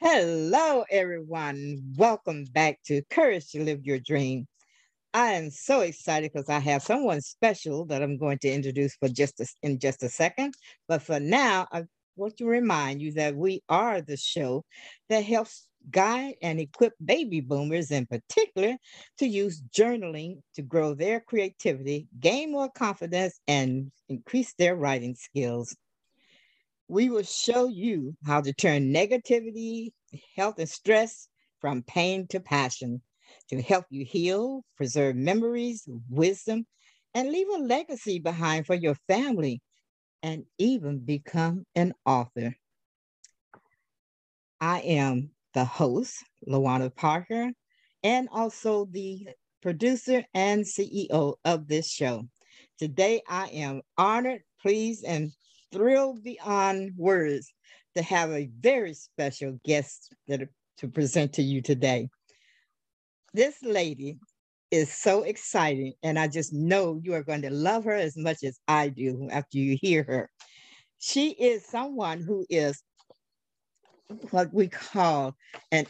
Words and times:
Hello, 0.00 0.84
everyone. 0.90 1.82
Welcome 1.96 2.44
back 2.52 2.78
to 2.84 3.02
Courage 3.10 3.50
to 3.50 3.64
Live 3.64 3.84
Your 3.84 3.98
Dream. 3.98 4.46
I 5.12 5.32
am 5.32 5.50
so 5.50 5.80
excited 5.80 6.30
because 6.32 6.48
I 6.48 6.60
have 6.60 6.84
someone 6.84 7.20
special 7.20 7.84
that 7.86 8.00
I'm 8.00 8.16
going 8.16 8.38
to 8.42 8.48
introduce 8.48 8.94
for 8.94 9.08
just 9.08 9.40
a, 9.40 9.46
in 9.64 9.80
just 9.80 10.04
a 10.04 10.08
second. 10.08 10.54
But 10.86 11.02
for 11.02 11.18
now, 11.18 11.66
I 11.72 11.82
want 12.14 12.36
to 12.36 12.46
remind 12.46 13.02
you 13.02 13.12
that 13.14 13.34
we 13.34 13.60
are 13.68 14.00
the 14.00 14.16
show 14.16 14.64
that 15.08 15.24
helps 15.24 15.66
guide 15.90 16.34
and 16.42 16.60
equip 16.60 16.92
baby 17.04 17.40
boomers 17.40 17.90
in 17.90 18.06
particular 18.06 18.76
to 19.18 19.26
use 19.26 19.60
journaling 19.76 20.38
to 20.54 20.62
grow 20.62 20.94
their 20.94 21.18
creativity, 21.18 22.06
gain 22.20 22.52
more 22.52 22.70
confidence, 22.70 23.40
and 23.48 23.90
increase 24.08 24.54
their 24.54 24.76
writing 24.76 25.16
skills. 25.16 25.76
We 26.88 27.10
will 27.10 27.22
show 27.22 27.68
you 27.68 28.16
how 28.24 28.40
to 28.40 28.52
turn 28.54 28.92
negativity, 28.92 29.90
health, 30.34 30.58
and 30.58 30.68
stress 30.68 31.28
from 31.60 31.82
pain 31.82 32.26
to 32.28 32.40
passion 32.40 33.02
to 33.50 33.60
help 33.60 33.84
you 33.90 34.06
heal, 34.06 34.64
preserve 34.76 35.14
memories, 35.16 35.86
wisdom, 36.08 36.66
and 37.14 37.30
leave 37.30 37.48
a 37.48 37.58
legacy 37.58 38.18
behind 38.18 38.66
for 38.66 38.74
your 38.74 38.94
family 39.06 39.60
and 40.22 40.44
even 40.56 41.00
become 41.00 41.66
an 41.74 41.92
author. 42.06 42.54
I 44.60 44.80
am 44.80 45.30
the 45.54 45.66
host, 45.66 46.24
Lawanna 46.48 46.94
Parker, 46.94 47.52
and 48.02 48.28
also 48.32 48.86
the 48.86 49.28
producer 49.62 50.24
and 50.32 50.64
CEO 50.64 51.34
of 51.44 51.68
this 51.68 51.90
show. 51.90 52.28
Today, 52.78 53.22
I 53.28 53.48
am 53.48 53.82
honored, 53.96 54.42
pleased, 54.62 55.04
and 55.04 55.32
thrilled 55.72 56.22
beyond 56.22 56.92
words 56.96 57.52
to 57.96 58.02
have 58.02 58.30
a 58.30 58.50
very 58.60 58.94
special 58.94 59.58
guest 59.64 60.14
that, 60.28 60.48
to 60.78 60.88
present 60.88 61.32
to 61.34 61.42
you 61.42 61.60
today. 61.62 62.08
This 63.34 63.56
lady 63.62 64.18
is 64.70 64.92
so 64.92 65.22
exciting, 65.22 65.94
and 66.02 66.18
I 66.18 66.28
just 66.28 66.52
know 66.52 67.00
you 67.02 67.14
are 67.14 67.22
going 67.22 67.42
to 67.42 67.50
love 67.50 67.84
her 67.84 67.94
as 67.94 68.16
much 68.16 68.44
as 68.44 68.58
I 68.68 68.88
do 68.88 69.28
after 69.30 69.58
you 69.58 69.76
hear 69.80 70.02
her. 70.04 70.30
She 70.98 71.30
is 71.30 71.64
someone 71.64 72.22
who 72.22 72.44
is 72.50 72.82
what 74.30 74.52
we 74.52 74.68
call 74.68 75.34
an 75.70 75.86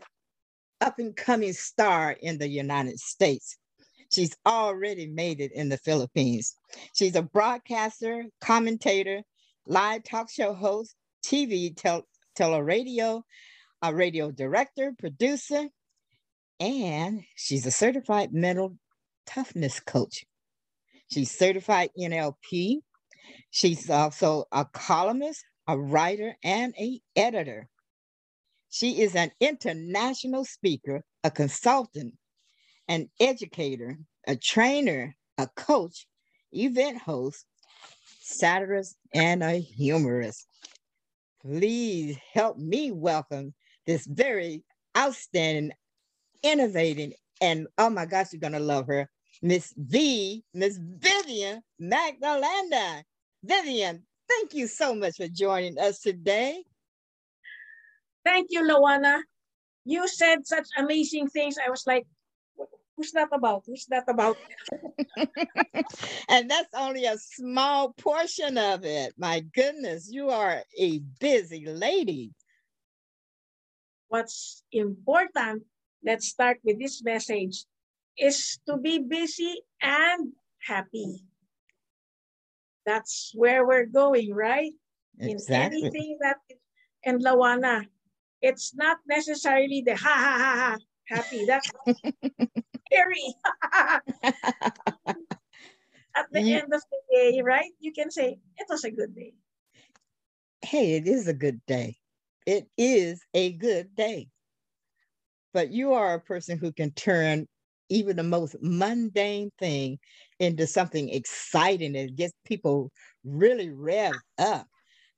up 0.81 0.99
and 0.99 1.17
coming 1.17 1.53
star 1.53 2.13
in 2.13 2.39
the 2.39 2.49
United 2.49 2.99
States. 2.99 3.57
She's 4.13 4.37
already 4.47 5.07
made 5.07 5.41
it 5.41 5.53
in 5.53 5.69
the 5.69 5.77
Philippines. 5.79 6.55
She's 6.95 7.17
a 7.17 7.23
broadcaster, 7.23 8.25
commentator, 8.41 9.23
live 9.69 10.03
talk 10.03 10.31
show 10.31 10.55
host, 10.55 10.95
TV, 11.25 11.77
tel- 11.77 12.09
teleradio, 12.37 13.23
a 13.83 13.95
radio 13.95 14.31
director, 14.31 14.95
producer, 14.99 15.69
and 16.59 17.23
she's 17.37 17.67
a 17.67 17.71
certified 17.71 18.33
mental 18.33 18.77
toughness 19.27 19.79
coach. 19.79 20.25
She's 21.13 21.31
certified 21.31 21.91
NLP. 21.99 22.79
She's 23.51 23.89
also 23.91 24.47
a 24.51 24.65
columnist, 24.65 25.45
a 25.67 25.79
writer, 25.79 26.35
and 26.43 26.75
a 26.79 27.01
editor. 27.15 27.69
She 28.71 29.03
is 29.03 29.15
an 29.15 29.31
international 29.39 30.45
speaker, 30.45 31.03
a 31.23 31.31
consultant, 31.31 32.15
an 32.89 33.11
educator, 33.21 33.99
a 34.27 34.37
trainer, 34.37 35.17
a 35.37 35.47
coach, 35.57 36.07
event 36.53 36.99
host, 37.03 37.45
satirist, 38.21 38.97
and 39.15 39.43
a 39.43 39.59
humorist. 39.59 40.47
Please 41.43 42.17
help 42.33 42.59
me 42.59 42.91
welcome 42.91 43.55
this 43.87 44.07
very 44.07 44.65
outstanding, 44.97 45.73
innovating, 46.43 47.15
and 47.41 47.67
oh 47.79 47.91
my 47.91 48.07
gosh, 48.07 48.33
you're 48.33 48.41
gonna 48.41 48.59
love 48.59 48.87
her, 48.89 49.09
Miss 49.43 49.73
V, 49.77 50.45
Miss 50.53 50.79
Vivian 50.79 51.63
Magdalena. 51.79 53.05
Vivian, 53.45 54.05
thank 54.29 54.55
you 54.55 54.67
so 54.67 54.95
much 54.95 55.17
for 55.17 55.29
joining 55.29 55.79
us 55.79 56.01
today. 56.01 56.65
Thank 58.25 58.49
you, 58.51 58.63
Lawanna. 58.63 59.23
You 59.85 60.07
said 60.07 60.47
such 60.47 60.67
amazing 60.77 61.29
things. 61.29 61.57
I 61.65 61.71
was 61.71 61.85
like, 61.87 62.07
who's 62.99 63.13
that 63.13 63.29
about? 63.33 63.63
Who's 63.65 63.87
that 63.87 64.05
about? 64.09 64.37
and 66.29 66.51
that's 66.51 66.75
only 66.75 67.07
a 67.07 67.17
small 67.17 67.93
portion 67.93 68.59
of 68.59 68.85
it. 68.85 69.15
My 69.17 69.41
goodness, 69.55 70.11
you 70.11 70.31
are 70.31 70.65
a 70.77 70.99
busy 71.21 71.65
lady. 71.65 72.33
What's 74.09 74.65
important, 74.73 75.63
let's 76.05 76.27
start 76.27 76.59
with 76.65 76.81
this 76.81 77.03
message, 77.05 77.65
is 78.19 78.59
to 78.67 78.77
be 78.77 78.99
busy 78.99 79.63
and 79.81 80.33
happy. 80.67 81.23
That's 82.85 83.31
where 83.35 83.65
we're 83.65 83.87
going, 83.87 84.35
right? 84.35 84.73
Exactly. 85.21 85.79
In 85.79 85.87
anything 85.87 86.19
that, 86.21 86.39
and 87.05 87.23
Lawanna, 87.23 87.87
it's 88.43 88.75
not 88.75 88.99
necessarily 89.07 89.83
the 89.87 89.95
ha 89.95 90.15
ha 90.19 90.35
ha 90.39 90.55
ha 90.57 90.79
happy. 91.07 91.45
That's 91.45 91.69
scary. 92.93 93.35
At 96.17 96.27
the 96.33 96.45
end 96.51 96.73
of 96.73 96.83
the 96.91 96.99
day, 97.15 97.41
right? 97.45 97.71
You 97.81 97.93
can 97.93 98.11
say 98.11 98.39
it 98.57 98.67
was 98.69 98.85
a 98.85 98.91
good 98.91 99.15
day. 99.15 99.35
hey, 100.63 100.95
it 100.95 101.07
is 101.07 101.29
a 101.29 101.35
good 101.35 101.61
day. 101.67 101.97
It 102.47 102.67
is 102.77 103.21
a 103.35 103.53
good 103.53 103.95
day. 103.95 104.29
But 105.55 105.71
you 105.71 105.93
are 105.93 106.15
a 106.15 106.21
person 106.21 106.59
who 106.59 106.73
can 106.73 106.93
turn 106.93 107.47
even 107.89 108.17
the 108.17 108.23
most 108.23 108.57
mundane 108.61 109.51
thing 109.59 109.99
into 110.41 110.67
something 110.67 111.09
exciting 111.09 111.93
that 111.95 112.17
gets 112.17 112.35
people 112.45 112.91
really 113.25 113.69
revved 113.69 114.21
up. 114.39 114.67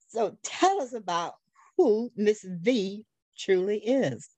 So 0.09 0.37
tell 0.43 0.81
us 0.81 0.93
about 0.95 1.35
who 1.77 2.11
Miss 2.17 2.45
V 2.45 3.05
truly 3.37 3.79
is. 3.79 4.29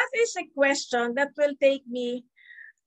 That 0.00 0.08
is 0.18 0.34
a 0.38 0.46
question 0.54 1.12
that 1.16 1.32
will 1.36 1.52
take 1.60 1.86
me 1.86 2.24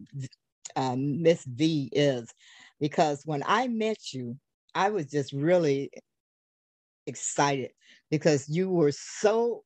um, 0.77 1.21
Miss 1.21 1.45
V 1.45 1.91
is, 1.93 2.33
because 2.81 3.21
when 3.27 3.43
I 3.47 3.69
met 3.69 4.15
you, 4.15 4.39
I 4.75 4.89
was 4.89 5.11
just 5.11 5.35
really 5.35 5.91
excited 7.07 7.73
because 8.11 8.49
you 8.49 8.71
were 8.71 8.93
so. 8.93 9.65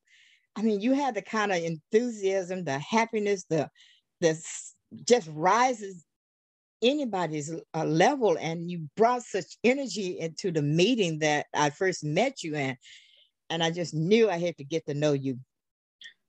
I 0.56 0.62
mean, 0.62 0.80
you 0.80 0.94
had 0.94 1.14
the 1.14 1.22
kind 1.22 1.52
of 1.52 1.62
enthusiasm, 1.62 2.64
the 2.64 2.78
happiness, 2.78 3.44
the 3.48 3.68
the 4.20 4.40
just 5.04 5.28
rises 5.32 6.04
anybody's 6.82 7.52
uh, 7.74 7.84
level, 7.84 8.38
and 8.40 8.70
you 8.70 8.88
brought 8.96 9.22
such 9.22 9.58
energy 9.62 10.18
into 10.18 10.50
the 10.50 10.62
meeting 10.62 11.18
that 11.18 11.46
I 11.54 11.70
first 11.70 12.04
met 12.04 12.42
you 12.42 12.54
in, 12.54 12.76
and 13.50 13.62
I 13.62 13.70
just 13.70 13.92
knew 13.92 14.30
I 14.30 14.38
had 14.38 14.56
to 14.56 14.64
get 14.64 14.86
to 14.86 14.94
know 14.94 15.12
you, 15.12 15.38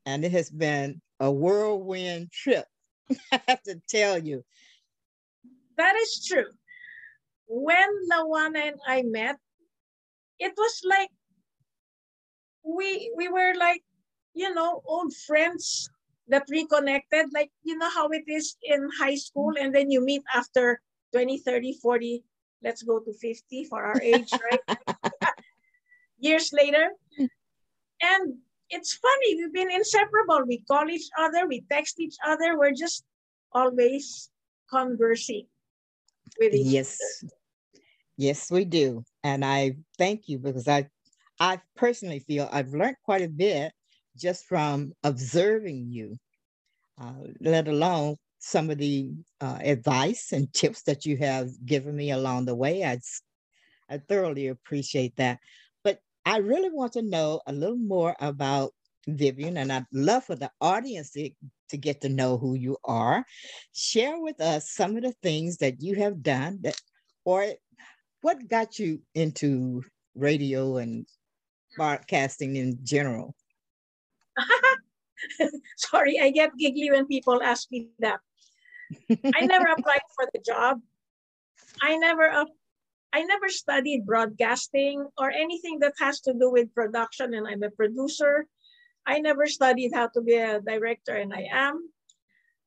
and 0.05 0.25
it 0.25 0.33
has 0.33 0.49
been 0.49 1.01
a 1.21 1.31
whirlwind 1.31 2.31
trip. 2.31 2.65
I 3.31 3.41
have 3.47 3.63
to 3.63 3.79
tell 3.87 4.17
you. 4.17 4.43
That 5.77 5.95
is 5.95 6.25
true. 6.27 6.51
When 7.47 7.87
Lawanna 8.11 8.67
and 8.67 8.79
I 8.85 9.03
met, 9.03 9.37
it 10.37 10.51
was 10.57 10.81
like 10.83 11.09
we 12.63 13.11
we 13.15 13.29
were 13.29 13.53
like, 13.57 13.81
you 14.37 14.53
know, 14.53 14.81
old 14.85 15.13
friends 15.25 15.89
that 16.27 16.43
reconnected. 16.49 17.27
Like, 17.33 17.51
you 17.63 17.77
know 17.77 17.89
how 17.89 18.09
it 18.09 18.23
is 18.27 18.55
in 18.63 18.87
high 18.99 19.15
school, 19.15 19.53
and 19.59 19.73
then 19.73 19.89
you 19.89 19.99
meet 19.99 20.21
after 20.33 20.79
20, 21.13 21.39
30, 21.39 21.73
40, 21.81 22.23
let's 22.63 22.83
go 22.83 22.99
to 22.99 23.13
50 23.13 23.65
for 23.65 23.83
our 23.83 23.99
age, 24.01 24.31
right? 24.51 24.77
Years 26.19 26.51
later. 26.53 26.89
And 27.17 28.35
it's 28.69 28.93
funny, 28.93 29.35
we've 29.35 29.53
been 29.53 29.71
inseparable. 29.71 30.45
We 30.45 30.61
call 30.69 30.89
each 30.89 31.09
other, 31.17 31.47
we 31.47 31.63
text 31.71 31.99
each 31.99 32.15
other, 32.25 32.57
we're 32.57 32.73
just 32.77 33.03
always 33.53 34.29
conversing 34.69 35.47
with 36.39 36.53
each 36.53 36.61
other. 36.61 36.69
Yes. 36.69 36.97
Yes, 38.17 38.51
we 38.51 38.65
do. 38.65 39.03
And 39.23 39.45
I 39.45 39.77
thank 39.97 40.27
you 40.27 40.39
because 40.39 40.67
I 40.67 40.89
I 41.39 41.61
personally 41.75 42.19
feel 42.19 42.49
I've 42.51 42.73
learned 42.73 42.97
quite 43.03 43.21
a 43.21 43.29
bit 43.29 43.71
just 44.17 44.45
from 44.45 44.93
observing 45.03 45.87
you, 45.89 46.17
uh, 46.99 47.13
let 47.39 47.67
alone 47.67 48.17
some 48.39 48.69
of 48.69 48.77
the 48.77 49.11
uh, 49.41 49.59
advice 49.61 50.31
and 50.31 50.51
tips 50.53 50.83
that 50.83 51.05
you 51.05 51.17
have 51.17 51.49
given 51.65 51.95
me 51.95 52.11
along 52.11 52.45
the 52.45 52.55
way. 52.55 52.83
I 52.83 53.97
thoroughly 54.09 54.47
appreciate 54.47 55.15
that. 55.17 55.39
But 55.83 55.99
I 56.25 56.37
really 56.37 56.69
want 56.69 56.93
to 56.93 57.01
know 57.01 57.41
a 57.47 57.53
little 57.53 57.77
more 57.77 58.15
about 58.19 58.73
Vivian, 59.07 59.57
and 59.57 59.71
I'd 59.71 59.85
love 59.93 60.25
for 60.25 60.35
the 60.35 60.51
audience 60.59 61.11
to, 61.11 61.29
to 61.69 61.77
get 61.77 62.01
to 62.01 62.09
know 62.09 62.37
who 62.37 62.55
you 62.55 62.77
are. 62.83 63.25
Share 63.73 64.19
with 64.19 64.41
us 64.41 64.71
some 64.71 64.97
of 64.97 65.03
the 65.03 65.13
things 65.23 65.57
that 65.57 65.81
you 65.81 65.95
have 65.95 66.21
done 66.21 66.59
that, 66.63 66.79
or 67.23 67.45
what 68.21 68.47
got 68.49 68.77
you 68.79 69.01
into 69.15 69.83
radio 70.15 70.77
and 70.77 71.07
broadcasting 71.77 72.57
in 72.57 72.79
general? 72.83 73.33
Sorry, 75.77 76.19
I 76.19 76.31
get 76.31 76.57
giggly 76.57 76.91
when 76.91 77.07
people 77.07 77.41
ask 77.41 77.67
me 77.71 77.89
that. 77.99 78.19
I 79.35 79.45
never 79.45 79.67
applied 79.67 80.05
for 80.15 80.29
the 80.33 80.39
job. 80.39 80.79
I 81.81 81.97
never 81.97 82.45
I 83.13 83.23
never 83.23 83.49
studied 83.49 84.05
broadcasting 84.05 85.07
or 85.17 85.31
anything 85.31 85.79
that 85.79 85.93
has 85.99 86.21
to 86.21 86.33
do 86.33 86.51
with 86.51 86.73
production 86.73 87.33
and 87.33 87.47
I'm 87.47 87.63
a 87.63 87.71
producer. 87.71 88.45
I 89.05 89.19
never 89.19 89.47
studied 89.47 89.91
how 89.93 90.09
to 90.09 90.21
be 90.21 90.35
a 90.35 90.61
director 90.61 91.15
and 91.15 91.33
I 91.33 91.47
am 91.51 91.89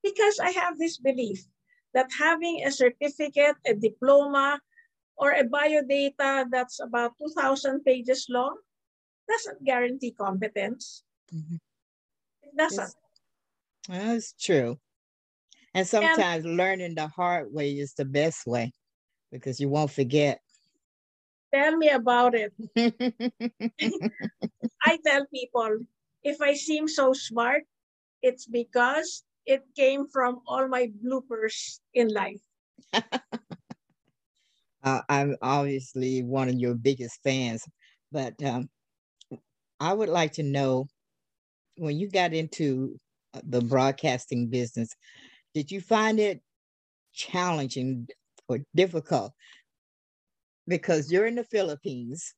because 0.02 0.40
I 0.40 0.50
have 0.50 0.78
this 0.78 0.96
belief 0.96 1.44
that 1.92 2.08
having 2.18 2.64
a 2.64 2.70
certificate, 2.72 3.56
a 3.66 3.74
diploma, 3.74 4.60
or 5.20 5.32
a 5.32 5.44
biodata 5.44 6.48
that's 6.50 6.80
about 6.80 7.12
2,000 7.20 7.84
pages 7.84 8.26
long 8.30 8.56
doesn't 9.28 9.64
guarantee 9.64 10.12
competence. 10.12 11.04
Mm-hmm. 11.34 11.56
It 12.42 12.56
doesn't. 12.56 12.94
That's 13.88 14.34
true. 14.34 14.78
And 15.74 15.86
sometimes 15.86 16.44
and, 16.44 16.56
learning 16.56 16.94
the 16.96 17.06
hard 17.08 17.52
way 17.52 17.70
is 17.72 17.94
the 17.94 18.04
best 18.04 18.46
way 18.46 18.72
because 19.30 19.60
you 19.60 19.68
won't 19.68 19.90
forget. 19.90 20.40
Tell 21.54 21.76
me 21.76 21.88
about 21.88 22.34
it. 22.34 22.52
I 24.84 24.98
tell 25.04 25.26
people 25.32 25.78
if 26.22 26.40
I 26.40 26.54
seem 26.54 26.88
so 26.88 27.12
smart, 27.12 27.64
it's 28.22 28.46
because 28.46 29.24
it 29.46 29.62
came 29.76 30.06
from 30.08 30.40
all 30.46 30.68
my 30.68 30.92
bloopers 31.04 31.80
in 31.94 32.08
life. 32.08 32.40
uh, 34.82 35.00
I'm 35.08 35.36
obviously 35.42 36.22
one 36.22 36.48
of 36.48 36.54
your 36.54 36.74
biggest 36.74 37.20
fans, 37.22 37.64
but 38.12 38.34
um, 38.42 38.68
I 39.80 39.92
would 39.92 40.08
like 40.08 40.32
to 40.34 40.42
know 40.42 40.86
when 41.80 41.98
you 41.98 42.10
got 42.10 42.34
into 42.34 42.98
uh, 43.32 43.40
the 43.42 43.62
broadcasting 43.62 44.48
business, 44.48 44.94
did 45.54 45.70
you 45.70 45.80
find 45.80 46.20
it 46.20 46.42
challenging 47.14 48.06
or 48.48 48.58
difficult? 48.74 49.32
Because 50.68 51.10
you're 51.10 51.26
in 51.26 51.36
the 51.36 51.44
Philippines, 51.44 52.34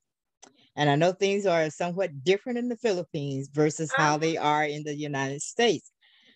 and 0.76 0.88
I 0.88 0.94
know 0.94 1.12
things 1.12 1.44
are 1.44 1.68
somewhat 1.70 2.22
different 2.22 2.58
in 2.58 2.68
the 2.68 2.76
Philippines 2.76 3.50
versus 3.52 3.92
how 3.94 4.16
they 4.16 4.36
uh-huh. 4.36 4.48
are 4.48 4.64
in 4.64 4.84
the 4.84 4.94
United 4.94 5.42
States. 5.42 5.90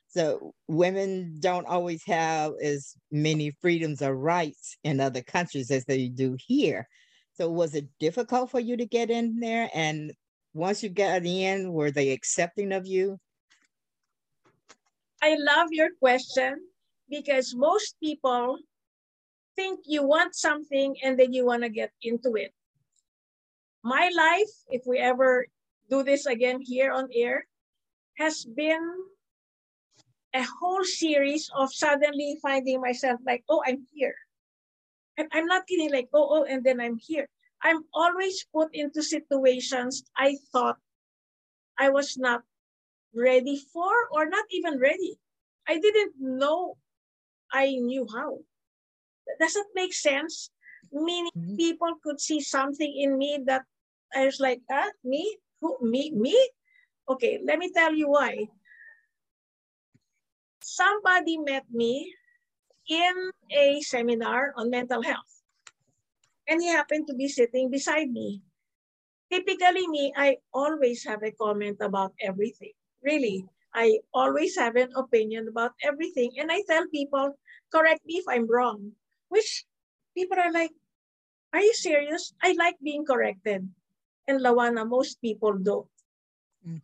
So 0.09 0.53
women 0.67 1.37
don't 1.39 1.67
always 1.67 2.03
have 2.07 2.53
as 2.63 2.95
many 3.13 3.53
freedoms 3.61 4.03
or 4.03 4.17
rights 4.17 4.77
in 4.83 5.01
other 5.01 5.23
countries 5.23 5.71
as 5.71 5.85
they 5.85 6.09
do 6.09 6.37
here. 6.45 6.89
So 7.35 7.51
was 7.51 7.75
it 7.75 7.87
difficult 8.01 8.51
for 8.51 8.61
you 8.61 8.77
to 8.77 8.87
get 8.87 9.11
in 9.11 9.39
there? 9.39 9.71
And 9.75 10.13
once 10.57 10.83
you 10.83 10.89
got 10.89 11.25
in, 11.27 11.71
were 11.73 11.91
they 11.91 12.11
accepting 12.11 12.73
of 12.73 12.87
you? 12.87 13.21
I 15.23 15.37
love 15.39 15.69
your 15.71 15.91
question 16.01 16.65
because 17.11 17.55
most 17.55 17.97
people 18.03 18.59
think 19.55 19.81
you 19.85 20.03
want 20.03 20.35
something 20.35 20.97
and 21.05 21.19
then 21.19 21.33
you 21.33 21.45
want 21.45 21.63
to 21.63 21.69
get 21.69 21.93
into 22.03 22.37
it. 22.37 22.53
My 23.85 24.11
life, 24.17 24.51
if 24.69 24.83
we 24.87 24.99
ever 24.99 25.47
do 25.91 26.03
this 26.03 26.25
again 26.25 26.61
here 26.61 26.91
on 26.91 27.09
air, 27.15 27.47
has 28.19 28.45
been 28.45 28.97
a 30.35 30.43
whole 30.43 30.85
series 30.85 31.51
of 31.55 31.73
suddenly 31.73 32.39
finding 32.41 32.81
myself 32.81 33.21
like, 33.25 33.45
oh, 33.49 33.63
I'm 33.67 33.87
here. 33.93 34.17
And 35.19 35.29
I'm 35.33 35.47
not 35.47 35.67
kidding, 35.67 35.93
like, 35.93 36.09
oh, 36.13 36.29
oh, 36.31 36.45
and 36.45 36.65
then 36.65 36.81
I'm 36.81 36.97
here. 36.97 37.29
I'm 37.67 37.83
always 37.93 38.47
put 38.55 38.71
into 38.73 39.03
situations 39.03 40.07
I 40.15 40.39
thought 40.55 40.79
I 41.75 41.91
was 41.91 42.15
not 42.17 42.47
ready 43.11 43.59
for 43.75 43.91
or 44.15 44.31
not 44.31 44.47
even 44.55 44.79
ready. 44.79 45.19
I 45.67 45.83
didn't 45.83 46.15
know 46.15 46.79
I 47.51 47.75
knew 47.75 48.07
how. 48.07 48.39
Does 49.41 49.55
that 49.55 49.67
make 49.75 49.95
sense? 49.95 50.55
Meaning 50.93 51.35
mm-hmm. 51.37 51.57
people 51.57 51.99
could 52.05 52.21
see 52.21 52.41
something 52.41 52.87
in 52.87 53.19
me 53.19 53.43
that 53.51 53.67
I 54.15 54.31
was 54.31 54.39
like, 54.39 54.63
ah, 54.71 54.95
me? 55.03 55.27
Who? 55.61 55.75
Me? 55.83 56.15
Me? 56.15 56.39
Okay, 57.11 57.43
let 57.43 57.59
me 57.59 57.73
tell 57.75 57.93
you 57.93 58.09
why. 58.15 58.47
Somebody 60.63 61.39
met 61.39 61.67
me 61.73 62.15
in 62.89 63.31
a 63.51 63.81
seminar 63.83 64.55
on 64.55 64.71
mental 64.71 65.03
health 65.03 65.37
and 66.49 66.63
he 66.63 66.69
happened 66.69 67.07
to 67.09 67.15
be 67.15 67.29
sitting 67.29 67.71
beside 67.71 68.11
me. 68.11 68.43
Typically 69.31 69.87
me, 69.89 70.13
I 70.17 70.39
always 70.55 71.05
have 71.05 71.23
a 71.23 71.33
comment 71.33 71.79
about 71.81 72.15
everything. 72.23 72.73
Really, 73.03 73.45
I 73.75 73.99
always 74.15 74.57
have 74.57 74.77
an 74.77 74.91
opinion 74.97 75.49
about 75.49 75.73
everything. 75.83 76.33
And 76.39 76.51
I 76.51 76.63
tell 76.69 76.87
people, 76.89 77.37
correct 77.73 78.01
me 78.07 78.23
if 78.23 78.25
I'm 78.29 78.49
wrong, 78.49 78.93
which 79.29 79.65
people 80.17 80.39
are 80.39 80.53
like, 80.53 80.71
are 81.53 81.61
you 81.61 81.75
serious? 81.75 82.33
I 82.43 82.55
like 82.59 82.77
being 82.83 83.05
corrected. 83.05 83.69
And 84.29 84.41
Lawanna, 84.41 84.89
most 84.89 85.21
people 85.21 85.59
don't. 85.59 85.87
Mm. 86.67 86.83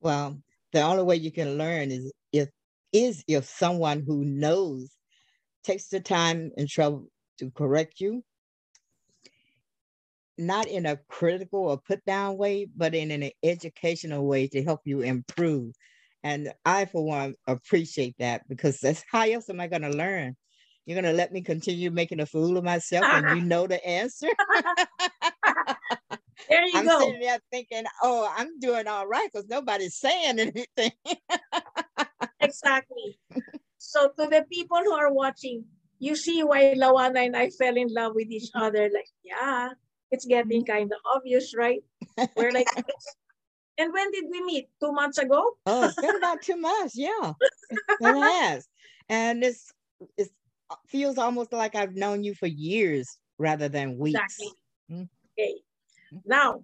Well, 0.00 0.38
the 0.72 0.82
only 0.82 1.02
way 1.02 1.16
you 1.16 1.32
can 1.32 1.58
learn 1.58 1.90
is 1.90 2.12
if 2.32 2.48
is 2.92 3.22
if 3.26 3.44
someone 3.44 4.02
who 4.06 4.24
knows 4.24 4.90
takes 5.64 5.88
the 5.88 6.00
time 6.00 6.50
and 6.56 6.68
trouble 6.68 7.08
to 7.38 7.50
correct 7.50 8.00
you 8.00 8.22
not 10.38 10.66
in 10.66 10.86
a 10.86 10.98
critical 11.08 11.68
or 11.68 11.78
put 11.78 12.04
down 12.04 12.36
way, 12.36 12.68
but 12.76 12.94
in 12.94 13.10
an 13.10 13.30
educational 13.42 14.26
way 14.26 14.46
to 14.48 14.62
help 14.62 14.80
you 14.84 15.00
improve. 15.00 15.74
And 16.22 16.52
I, 16.64 16.86
for 16.86 17.04
one, 17.04 17.34
appreciate 17.46 18.16
that 18.18 18.48
because 18.48 18.78
that's 18.80 19.04
how 19.10 19.22
else 19.22 19.50
am 19.50 19.60
I 19.60 19.66
going 19.66 19.82
to 19.82 19.90
learn? 19.90 20.36
You're 20.86 21.00
going 21.00 21.12
to 21.12 21.18
let 21.18 21.32
me 21.32 21.42
continue 21.42 21.90
making 21.90 22.20
a 22.20 22.26
fool 22.26 22.56
of 22.56 22.64
myself 22.64 23.04
and 23.04 23.38
you 23.38 23.44
know 23.44 23.66
the 23.66 23.84
answer? 23.86 24.28
there 26.48 26.66
you 26.66 26.72
I'm 26.74 26.86
go. 26.86 27.00
sitting 27.00 27.20
there 27.20 27.38
thinking, 27.52 27.84
oh, 28.02 28.32
I'm 28.34 28.58
doing 28.58 28.86
all 28.86 29.06
right 29.06 29.28
because 29.30 29.48
nobody's 29.48 29.96
saying 29.96 30.38
anything. 30.38 30.92
exactly. 32.40 33.18
So, 33.76 34.08
to 34.18 34.26
the 34.28 34.46
people 34.50 34.78
who 34.78 34.92
are 34.92 35.12
watching, 35.12 35.64
you 35.98 36.16
see 36.16 36.42
why 36.42 36.74
Lawanna 36.76 37.26
and 37.26 37.36
I 37.36 37.50
fell 37.50 37.76
in 37.76 37.88
love 37.92 38.14
with 38.14 38.30
each 38.30 38.50
mm-hmm. 38.54 38.62
other. 38.62 38.84
Like, 38.84 39.08
yeah, 39.22 39.70
it's 40.10 40.24
getting 40.24 40.64
kind 40.64 40.90
of 40.92 40.98
obvious, 41.14 41.54
right? 41.56 41.82
We're 42.36 42.52
like, 42.52 42.68
and 43.78 43.92
when 43.92 44.10
did 44.10 44.24
we 44.30 44.42
meet? 44.44 44.68
Two 44.80 44.92
months 44.92 45.18
ago? 45.18 45.56
oh, 45.66 45.84
it's 45.84 46.00
been 46.00 46.16
about 46.16 46.42
two 46.42 46.56
months. 46.56 46.94
Yeah, 46.96 47.32
it 47.78 47.88
has. 48.00 48.66
And 49.08 49.42
it's 49.42 49.72
it 50.16 50.28
feels 50.86 51.18
almost 51.18 51.52
like 51.52 51.74
I've 51.74 51.94
known 51.94 52.22
you 52.22 52.34
for 52.34 52.46
years 52.46 53.18
rather 53.38 53.68
than 53.68 53.98
weeks. 53.98 54.20
Exactly. 54.20 54.52
Mm-hmm. 54.90 55.02
Okay. 55.38 55.54
Now, 56.24 56.62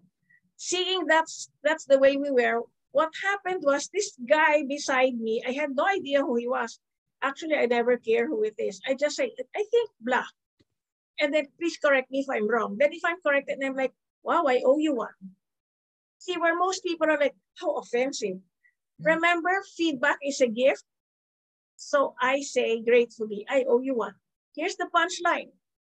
seeing 0.56 1.06
that's 1.06 1.50
that's 1.62 1.84
the 1.84 1.98
way 1.98 2.16
we 2.16 2.30
were. 2.30 2.62
What 2.92 3.10
happened 3.22 3.62
was 3.64 3.88
this 3.92 4.16
guy 4.28 4.62
beside 4.68 5.14
me. 5.14 5.42
I 5.46 5.52
had 5.52 5.74
no 5.74 5.86
idea 5.86 6.20
who 6.20 6.36
he 6.36 6.46
was. 6.46 6.78
Actually, 7.22 7.56
I 7.56 7.66
never 7.66 7.96
care 7.96 8.26
who 8.26 8.44
it 8.44 8.54
is. 8.58 8.80
I 8.86 8.94
just 8.94 9.16
say, 9.16 9.32
I 9.56 9.64
think 9.70 9.90
black 10.00 10.28
and 11.20 11.32
then 11.32 11.46
please 11.58 11.76
correct 11.76 12.10
me 12.10 12.20
if 12.20 12.30
I'm 12.30 12.48
wrong. 12.48 12.76
Then 12.78 12.92
if 12.92 13.02
I'm 13.04 13.20
correct, 13.20 13.50
and 13.50 13.62
I'm 13.64 13.76
like, 13.76 13.92
wow, 14.22 14.44
I 14.46 14.62
owe 14.64 14.78
you 14.78 14.94
one. 14.94 15.14
See, 16.18 16.36
where 16.36 16.56
most 16.56 16.82
people 16.82 17.10
are 17.10 17.18
like, 17.18 17.36
how 17.60 17.76
offensive. 17.76 18.38
Mm-hmm. 18.38 19.06
Remember, 19.06 19.62
feedback 19.76 20.18
is 20.22 20.40
a 20.40 20.48
gift. 20.48 20.84
So 21.76 22.14
I 22.20 22.40
say 22.40 22.82
gratefully, 22.82 23.44
I 23.48 23.64
owe 23.68 23.80
you 23.80 23.94
one. 23.94 24.14
Here's 24.56 24.76
the 24.76 24.88
punchline. 24.94 25.50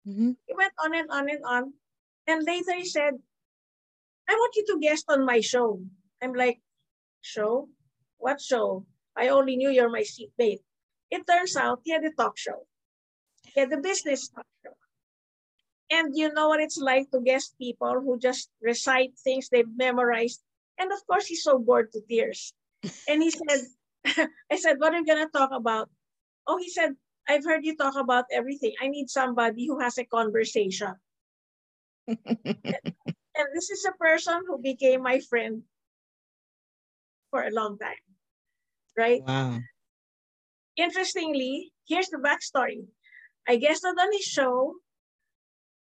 Mm-hmm. 0.07 0.31
He 0.47 0.53
went 0.55 0.73
on 0.79 0.95
and 0.95 1.09
on 1.11 1.29
and 1.29 1.43
on. 1.45 1.73
And 2.27 2.45
later 2.45 2.75
he 2.75 2.85
said, 2.85 3.13
I 4.29 4.33
want 4.33 4.55
you 4.55 4.65
to 4.67 4.79
guest 4.79 5.05
on 5.09 5.25
my 5.25 5.41
show. 5.41 5.81
I'm 6.21 6.33
like, 6.33 6.61
show? 7.21 7.67
What 8.17 8.39
show? 8.39 8.85
I 9.17 9.29
only 9.29 9.57
knew 9.57 9.69
you're 9.69 9.89
my 9.89 10.03
seatmate. 10.03 10.61
It 11.09 11.27
turns 11.27 11.57
out 11.57 11.81
he 11.83 11.91
had 11.91 12.05
a 12.05 12.11
talk 12.11 12.37
show. 12.37 12.65
He 13.53 13.59
had 13.59 13.73
a 13.73 13.77
business 13.77 14.29
talk 14.29 14.45
show. 14.63 14.71
And 15.91 16.15
you 16.15 16.31
know 16.33 16.47
what 16.47 16.61
it's 16.61 16.77
like 16.77 17.11
to 17.11 17.19
guest 17.19 17.55
people 17.59 17.99
who 17.99 18.17
just 18.17 18.49
recite 18.61 19.11
things 19.19 19.49
they've 19.49 19.67
memorized. 19.75 20.41
And 20.79 20.91
of 20.91 20.99
course, 21.05 21.27
he's 21.27 21.43
so 21.43 21.59
bored 21.59 21.91
to 21.91 22.01
tears. 22.07 22.53
And 23.07 23.21
he 23.21 23.29
said, 23.29 23.59
I 24.51 24.55
said, 24.55 24.79
what 24.79 24.93
are 24.93 24.99
you 24.99 25.05
going 25.05 25.25
to 25.25 25.31
talk 25.31 25.51
about? 25.51 25.89
Oh, 26.47 26.57
he 26.57 26.69
said, 26.69 26.95
I've 27.27 27.43
heard 27.43 27.65
you 27.65 27.75
talk 27.75 27.95
about 27.99 28.25
everything. 28.31 28.73
I 28.81 28.87
need 28.87 29.09
somebody 29.09 29.67
who 29.67 29.79
has 29.79 29.97
a 29.99 30.05
conversation. 30.05 30.95
And 33.31 33.47
this 33.55 33.69
is 33.71 33.85
a 33.85 33.95
person 33.97 34.43
who 34.45 34.59
became 34.59 35.03
my 35.03 35.19
friend 35.19 35.63
for 37.31 37.43
a 37.43 37.51
long 37.51 37.77
time, 37.79 38.03
right? 38.97 39.23
Wow. 39.23 39.59
Interestingly, 40.75 41.71
here's 41.87 42.09
the 42.09 42.19
backstory. 42.19 42.85
I 43.47 43.55
guested 43.55 43.95
on 43.97 44.11
his 44.11 44.27
show, 44.27 44.75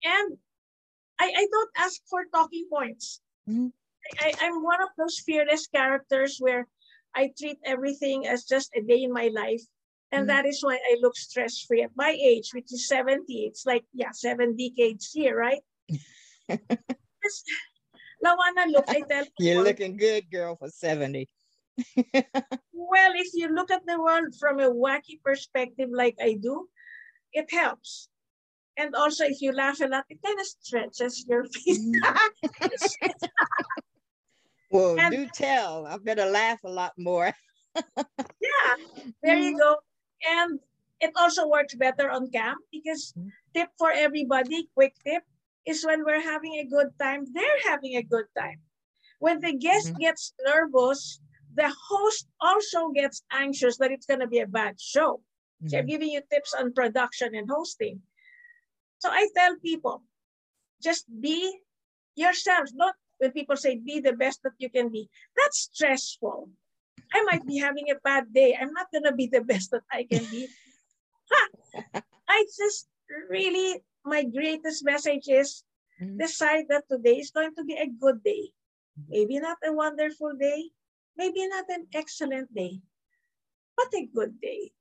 and 0.05 0.39
I, 1.19 1.33
I 1.37 1.47
don't 1.51 1.71
ask 1.77 2.01
for 2.09 2.25
talking 2.33 2.67
points. 2.71 3.21
Mm-hmm. 3.49 3.69
I, 4.21 4.33
I'm 4.41 4.63
one 4.63 4.83
of 4.83 4.89
those 4.99 5.19
fearless 5.25 5.67
characters 5.67 6.37
where 6.39 6.67
I 7.15 7.31
treat 7.39 7.59
everything 7.65 8.27
as 8.27 8.45
just 8.45 8.71
a 8.77 8.83
day 8.83 9.03
in 9.03 9.13
my 9.13 9.31
life. 9.35 9.63
And 10.13 10.23
mm-hmm. 10.23 10.29
that 10.29 10.47
is 10.47 10.63
why 10.63 10.75
I 10.77 10.97
look 11.01 11.17
stress 11.17 11.61
free 11.61 11.83
at 11.83 11.91
my 11.97 12.11
age, 12.11 12.51
which 12.53 12.73
is 12.73 12.87
70. 12.89 13.25
It's 13.29 13.67
like, 13.67 13.85
yeah, 13.93 14.11
seven 14.13 14.57
decades 14.57 15.11
here, 15.13 15.37
right? 15.37 15.61
Lawanna, 18.25 18.69
look, 18.69 18.85
I 18.89 19.03
tell 19.09 19.25
You're 19.39 19.65
looking 19.65 19.97
good, 19.97 20.31
girl, 20.31 20.57
for 20.57 20.69
70. 20.69 21.29
well, 22.73 23.13
if 23.15 23.29
you 23.35 23.49
look 23.55 23.71
at 23.71 23.85
the 23.87 24.01
world 24.01 24.35
from 24.39 24.61
a 24.61 24.71
wacky 24.71 25.21
perspective 25.23 25.91
like 25.93 26.17
I 26.21 26.37
do, 26.41 26.69
it 27.33 27.53
helps. 27.53 28.09
And 28.77 28.95
also, 28.95 29.25
if 29.25 29.41
you 29.41 29.53
laugh 29.53 29.81
a 29.81 29.89
lot, 29.89 30.05
it 30.11 30.21
kind 30.23 30.39
of 30.39 30.47
stretches 30.47 31.25
your 31.27 31.45
face. 31.45 31.81
Mm-hmm. 31.81 33.09
well, 34.71 35.01
and, 35.01 35.15
do 35.15 35.27
tell. 35.33 35.87
I 35.87 35.97
better 35.97 36.27
laugh 36.27 36.61
a 36.65 36.69
lot 36.69 36.93
more. 36.99 37.33
yeah, 37.97 38.73
there 39.23 39.37
you 39.37 39.57
mm-hmm. 39.57 39.59
go. 39.59 39.77
And 40.29 40.61
it 41.01 41.13
also 41.17 41.49
works 41.49 41.75
better 41.75 42.11
on 42.11 42.31
cam 42.31 42.57
because 42.71 43.13
mm-hmm. 43.17 43.29
tip 43.55 43.69
for 43.79 43.91
everybody, 43.91 44.69
quick 44.75 44.95
tip, 45.05 45.23
is 45.67 45.85
when 45.85 46.05
we're 46.05 46.23
having 46.23 46.55
a 46.61 46.65
good 46.65 46.89
time, 47.01 47.25
they're 47.33 47.63
having 47.65 47.97
a 47.97 48.03
good 48.03 48.27
time. 48.37 48.61
When 49.19 49.41
the 49.41 49.53
guest 49.55 49.89
mm-hmm. 49.89 50.01
gets 50.01 50.35
nervous, 50.45 51.21
the 51.55 51.73
host 51.89 52.29
also 52.41 52.91
gets 52.91 53.23
anxious 53.33 53.79
that 53.79 53.91
it's 53.91 54.07
going 54.07 54.21
to 54.21 54.27
be 54.27 54.41
a 54.41 54.47
bad 54.47 54.81
show. 54.81 55.21
Mm-hmm. 55.63 55.69
So 55.69 55.79
I'm 55.79 55.87
giving 55.87 56.11
you 56.11 56.21
tips 56.31 56.55
on 56.55 56.73
production 56.73 57.35
and 57.35 57.49
hosting. 57.51 58.01
So 58.99 59.11
I 59.11 59.29
tell 59.37 59.57
people, 59.63 60.03
just 60.83 61.05
be 61.09 61.61
yourselves. 62.15 62.73
Not 62.75 62.95
when 63.19 63.33
people 63.33 63.57
say 63.57 63.77
be 63.77 64.01
the 64.01 64.13
best 64.13 64.43
that 64.45 64.57
you 64.59 64.71
can 64.71 64.91
be. 64.91 65.09
That's 65.37 65.71
stressful. 65.73 66.51
I 67.13 67.23
might 67.25 67.47
be 67.47 67.59
having 67.59 67.91
a 67.91 68.01
bad 68.03 68.33
day. 68.33 68.57
I'm 68.59 68.73
not 68.73 68.89
gonna 68.93 69.15
be 69.15 69.27
the 69.27 69.41
best 69.51 69.71
that 69.71 69.85
I 69.93 70.07
can 70.11 70.25
be. 70.31 70.49
I 72.29 72.45
just 72.57 72.89
really 73.31 73.83
my 74.05 74.23
greatest 74.25 74.85
message 74.85 75.29
is 75.29 75.65
mm-hmm. 76.01 76.19
decide 76.19 76.67
that 76.69 76.85
today 76.91 77.19
is 77.19 77.31
going 77.31 77.55
to 77.57 77.65
be 77.65 77.75
a 77.75 77.91
good 77.91 78.23
day. 78.23 78.51
Maybe 79.09 79.39
not 79.39 79.59
a 79.67 79.73
wonderful 79.73 80.33
day, 80.41 80.71
maybe 81.17 81.47
not 81.49 81.67
an 81.69 81.87
excellent 81.93 82.55
day, 82.55 82.81
but 83.77 83.93
a 83.93 84.09
good 84.09 84.41
day. 84.41 84.73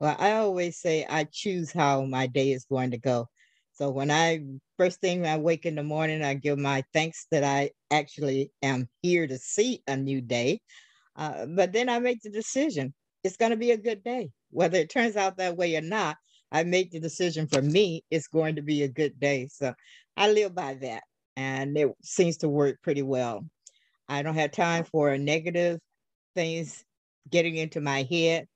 Well, 0.00 0.16
I 0.18 0.32
always 0.32 0.78
say 0.78 1.06
I 1.08 1.24
choose 1.24 1.72
how 1.72 2.04
my 2.04 2.26
day 2.26 2.52
is 2.52 2.64
going 2.64 2.92
to 2.92 2.98
go. 2.98 3.28
So 3.74 3.90
when 3.90 4.10
I 4.10 4.40
first 4.76 5.00
thing 5.00 5.26
I 5.26 5.36
wake 5.38 5.66
in 5.66 5.74
the 5.76 5.82
morning, 5.82 6.22
I 6.22 6.34
give 6.34 6.58
my 6.58 6.84
thanks 6.92 7.26
that 7.30 7.44
I 7.44 7.70
actually 7.90 8.52
am 8.62 8.88
here 9.02 9.26
to 9.26 9.38
see 9.38 9.82
a 9.86 9.96
new 9.96 10.20
day. 10.20 10.60
Uh, 11.16 11.46
but 11.46 11.72
then 11.72 11.88
I 11.88 11.98
make 12.00 12.22
the 12.22 12.30
decision. 12.30 12.94
It's 13.24 13.36
going 13.36 13.50
to 13.50 13.56
be 13.56 13.72
a 13.72 13.76
good 13.78 14.04
day, 14.04 14.30
whether 14.50 14.78
it 14.78 14.90
turns 14.90 15.16
out 15.16 15.36
that 15.38 15.56
way 15.56 15.76
or 15.76 15.80
not. 15.82 16.16
I 16.52 16.64
make 16.64 16.90
the 16.92 17.00
decision 17.00 17.48
for 17.48 17.62
me. 17.62 18.04
It's 18.10 18.28
going 18.28 18.56
to 18.56 18.62
be 18.62 18.84
a 18.84 18.88
good 18.88 19.18
day. 19.20 19.48
So 19.52 19.74
I 20.16 20.30
live 20.32 20.54
by 20.54 20.74
that, 20.82 21.02
and 21.36 21.76
it 21.76 21.90
seems 22.02 22.38
to 22.38 22.48
work 22.48 22.78
pretty 22.82 23.02
well. 23.02 23.44
I 24.08 24.22
don't 24.22 24.36
have 24.36 24.52
time 24.52 24.84
for 24.84 25.16
negative 25.18 25.80
things 26.34 26.84
getting 27.30 27.56
into 27.56 27.80
my 27.80 28.06
head. 28.10 28.46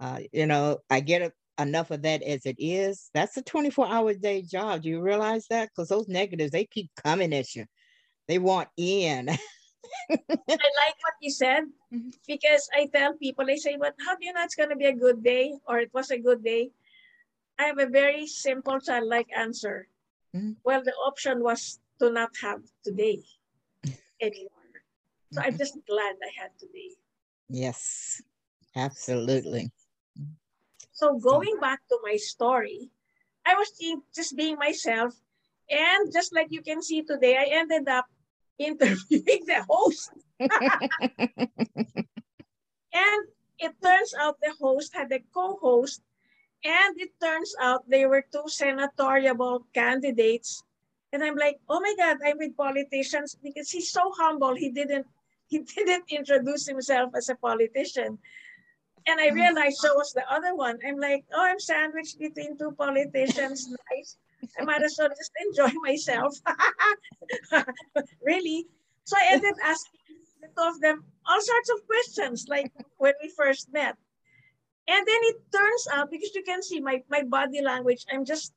Uh, 0.00 0.20
you 0.32 0.46
know, 0.46 0.78
I 0.90 1.00
get 1.00 1.22
a, 1.22 1.32
enough 1.60 1.90
of 1.90 2.02
that 2.02 2.22
as 2.22 2.46
it 2.46 2.56
is. 2.58 3.10
That's 3.14 3.36
a 3.36 3.42
24 3.42 3.88
hour 3.88 4.14
day 4.14 4.42
job. 4.42 4.82
Do 4.82 4.88
you 4.88 5.00
realize 5.00 5.46
that? 5.50 5.68
Because 5.68 5.88
those 5.88 6.08
negatives, 6.08 6.52
they 6.52 6.64
keep 6.66 6.90
coming 7.02 7.34
at 7.34 7.54
you. 7.54 7.64
They 8.28 8.38
want 8.38 8.68
in. 8.76 9.28
I 10.10 10.18
like 10.18 10.98
what 11.00 11.16
you 11.20 11.30
said 11.30 11.64
mm-hmm. 11.92 12.10
because 12.26 12.68
I 12.74 12.88
tell 12.92 13.14
people, 13.14 13.46
I 13.48 13.56
say, 13.56 13.76
but 13.78 13.94
how 14.04 14.16
do 14.16 14.26
you 14.26 14.32
know 14.32 14.42
it's 14.42 14.54
going 14.54 14.70
to 14.70 14.76
be 14.76 14.86
a 14.86 14.94
good 14.94 15.22
day 15.22 15.54
or 15.66 15.78
it 15.78 15.90
was 15.92 16.10
a 16.10 16.18
good 16.18 16.44
day? 16.44 16.70
I 17.58 17.64
have 17.64 17.78
a 17.78 17.86
very 17.86 18.26
simple 18.26 18.78
childlike 18.80 19.28
answer. 19.36 19.88
Mm-hmm. 20.34 20.52
Well, 20.64 20.82
the 20.84 20.92
option 20.92 21.42
was 21.42 21.80
to 22.00 22.10
not 22.10 22.30
have 22.42 22.60
today 22.84 23.22
anymore. 24.20 24.52
So 25.32 25.42
I'm 25.42 25.58
just 25.58 25.78
glad 25.88 26.14
I 26.22 26.30
had 26.40 26.50
today. 26.58 26.90
Yes, 27.48 28.22
absolutely. 28.76 29.70
So 30.98 31.14
going 31.14 31.62
back 31.62 31.78
to 31.94 31.98
my 32.02 32.16
story, 32.18 32.90
I 33.46 33.54
was 33.54 33.70
just 34.10 34.34
being 34.34 34.58
myself. 34.58 35.14
And 35.70 36.10
just 36.12 36.34
like 36.34 36.50
you 36.50 36.60
can 36.60 36.82
see 36.82 37.02
today, 37.06 37.38
I 37.38 37.54
ended 37.54 37.86
up 37.86 38.06
interviewing 38.58 39.46
the 39.46 39.62
host. 39.70 40.10
and 42.90 43.20
it 43.62 43.78
turns 43.78 44.12
out 44.18 44.42
the 44.42 44.50
host 44.58 44.90
had 44.90 45.12
a 45.12 45.22
co-host 45.32 46.02
and 46.64 46.98
it 46.98 47.14
turns 47.22 47.54
out 47.62 47.88
they 47.88 48.04
were 48.06 48.26
two 48.32 48.50
senatorial 48.50 49.62
candidates. 49.72 50.64
And 51.12 51.22
I'm 51.22 51.36
like, 51.36 51.60
oh 51.68 51.78
my 51.78 51.94
God, 51.96 52.18
I'm 52.26 52.38
with 52.38 52.56
politicians 52.56 53.38
because 53.38 53.70
he's 53.70 53.92
so 53.92 54.10
humble. 54.18 54.56
He 54.56 54.70
didn't 54.70 55.06
he 55.46 55.60
didn't 55.60 56.10
introduce 56.10 56.66
himself 56.66 57.14
as 57.14 57.28
a 57.30 57.36
politician. 57.36 58.18
And 59.06 59.20
I 59.20 59.28
realized 59.30 59.78
so 59.78 59.94
was 59.94 60.12
the 60.12 60.24
other 60.32 60.54
one. 60.54 60.78
I'm 60.86 60.98
like, 60.98 61.24
oh, 61.32 61.44
I'm 61.44 61.60
sandwiched 61.60 62.18
between 62.18 62.58
two 62.58 62.72
politicians. 62.72 63.68
Nice. 63.90 64.16
I 64.58 64.64
might 64.64 64.82
as 64.82 64.96
well 64.98 65.08
just 65.08 65.32
enjoy 65.46 65.72
myself. 65.82 66.38
really? 68.22 68.66
So 69.04 69.16
I 69.18 69.32
ended 69.32 69.50
up 69.50 69.56
asking 69.64 70.00
the 70.40 70.48
two 70.48 70.68
of 70.68 70.80
them 70.80 71.04
all 71.26 71.40
sorts 71.40 71.70
of 71.70 71.86
questions, 71.86 72.46
like 72.48 72.70
when 72.98 73.14
we 73.22 73.30
first 73.36 73.72
met. 73.72 73.96
And 74.88 75.06
then 75.06 75.20
it 75.22 75.36
turns 75.52 75.88
out, 75.92 76.10
because 76.10 76.34
you 76.34 76.42
can 76.42 76.62
see 76.62 76.80
my, 76.80 77.02
my 77.10 77.22
body 77.24 77.60
language, 77.60 78.06
I'm 78.10 78.24
just 78.24 78.52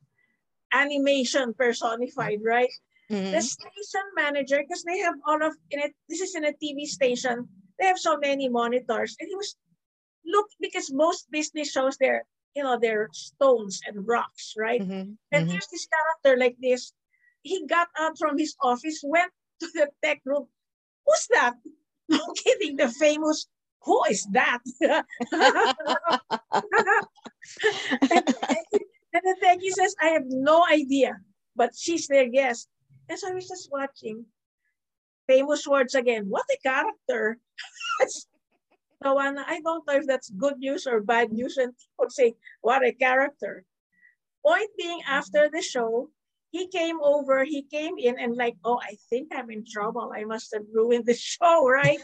animation 0.72 1.52
personified, 1.52 2.40
right? 2.44 2.72
Mm-hmm. 3.10 3.32
The 3.32 3.42
station 3.42 4.06
manager, 4.16 4.58
because 4.62 4.82
they 4.84 4.98
have 4.98 5.14
all 5.26 5.42
of 5.42 5.52
in 5.70 5.80
it, 5.80 5.92
this 6.08 6.20
is 6.20 6.34
in 6.34 6.44
a 6.44 6.52
TV 6.52 6.86
station, 6.86 7.48
they 7.78 7.86
have 7.86 7.98
so 7.98 8.16
many 8.16 8.48
monitors. 8.48 9.16
And 9.20 9.28
he 9.28 9.34
was 9.36 9.56
look 10.26 10.48
because 10.60 10.92
most 10.92 11.30
business 11.30 11.70
shows 11.70 11.96
they're 11.96 12.24
you 12.54 12.62
know 12.62 12.78
they're 12.80 13.08
stones 13.12 13.80
and 13.86 14.06
rocks 14.06 14.54
right? 14.56 14.80
Mm-hmm. 14.80 14.92
and 14.92 15.18
mm-hmm. 15.32 15.48
here's 15.50 15.66
this 15.68 15.86
character 15.86 16.38
like 16.38 16.56
this. 16.60 16.92
He 17.42 17.66
got 17.66 17.88
out 17.98 18.18
from 18.18 18.38
his 18.38 18.54
office 18.62 19.00
went 19.02 19.32
to 19.60 19.68
the 19.74 19.88
tech 20.02 20.20
room. 20.24 20.46
Who's 21.06 21.28
that? 21.32 21.54
No 22.08 22.18
kidding 22.36 22.76
the 22.76 22.88
famous 22.90 23.46
who 23.84 24.02
is 24.10 24.26
that? 24.32 24.58
And, 24.80 25.04
and 28.10 29.22
the 29.24 29.36
techie 29.42 29.70
says 29.70 29.94
i 30.02 30.08
have 30.08 30.24
no 30.26 30.66
idea 30.70 31.16
but 31.56 31.70
she's 31.76 32.06
their 32.08 32.28
guest. 32.28 32.68
And 33.08 33.18
so 33.18 33.28
i 33.30 33.34
was 33.34 33.48
just 33.48 33.70
watching 33.70 34.26
famous 35.28 35.66
words 35.66 35.94
again. 35.94 36.26
What 36.28 36.44
a 36.52 36.58
character 36.62 37.38
So 39.02 39.18
and 39.18 39.38
I 39.38 39.60
don't 39.60 39.86
know 39.86 39.98
if 39.98 40.06
that's 40.06 40.30
good 40.30 40.58
news 40.58 40.86
or 40.86 41.00
bad 41.02 41.32
news. 41.32 41.56
And 41.56 41.74
people 41.74 42.10
say, 42.10 42.34
what 42.60 42.84
a 42.86 42.92
character. 42.92 43.64
Point 44.46 44.70
being, 44.78 45.02
after 45.06 45.50
the 45.52 45.62
show, 45.62 46.10
he 46.50 46.68
came 46.68 47.00
over, 47.02 47.44
he 47.44 47.62
came 47.62 47.98
in 47.98 48.18
and 48.18 48.36
like, 48.36 48.56
oh, 48.64 48.78
I 48.82 48.96
think 49.10 49.32
I'm 49.34 49.50
in 49.50 49.64
trouble. 49.64 50.12
I 50.14 50.24
must 50.24 50.52
have 50.54 50.66
ruined 50.72 51.06
the 51.06 51.14
show, 51.18 51.66
right? 51.66 51.98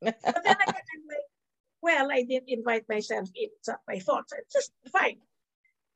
but 0.00 0.14
then 0.24 0.58
again, 0.60 0.86
I'm 0.92 1.04
like, 1.08 1.28
well, 1.82 2.10
I 2.10 2.22
didn't 2.22 2.48
invite 2.48 2.84
myself. 2.88 3.28
It's 3.34 3.68
not 3.68 3.80
my 3.88 3.98
fault. 4.00 4.26
It's 4.36 4.52
just 4.52 4.72
fine. 4.92 5.18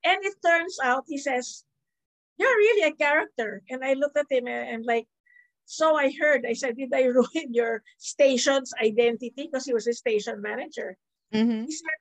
And 0.04 0.24
it 0.24 0.34
turns 0.44 0.78
out, 0.82 1.04
he 1.08 1.18
says, 1.18 1.64
you're 2.38 2.56
really 2.56 2.88
a 2.88 2.92
character. 2.92 3.62
And 3.70 3.84
I 3.84 3.94
looked 3.94 4.16
at 4.16 4.30
him 4.30 4.46
and 4.46 4.68
I'm 4.68 4.82
like, 4.82 5.06
so 5.64 5.96
I 5.96 6.12
heard, 6.18 6.44
I 6.46 6.52
said, 6.52 6.76
did 6.76 6.92
I 6.94 7.04
ruin 7.16 7.52
your 7.52 7.82
station's 7.98 8.72
identity? 8.82 9.48
Because 9.50 9.64
he 9.64 9.74
was 9.74 9.86
a 9.86 9.92
station 9.92 10.40
manager. 10.40 10.96
Mm-hmm. 11.32 11.64
He 11.64 11.72
said, 11.72 12.00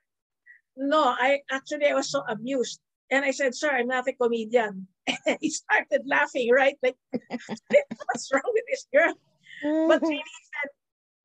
no, 0.76 1.04
I 1.04 1.40
actually, 1.50 1.86
I 1.86 1.94
was 1.94 2.10
so 2.10 2.22
amused. 2.28 2.80
And 3.10 3.24
I 3.24 3.30
said, 3.30 3.54
sir, 3.54 3.70
I'm 3.70 3.86
not 3.86 4.08
a 4.08 4.12
comedian. 4.12 4.88
And 5.06 5.38
he 5.40 5.50
started 5.50 6.02
laughing, 6.06 6.50
right? 6.50 6.76
Like, 6.82 6.96
what's 7.38 8.32
wrong 8.32 8.42
with 8.52 8.64
this 8.68 8.86
girl? 8.92 9.14
But 9.62 10.02
really 10.02 10.16
he 10.16 10.42
said, 10.52 10.70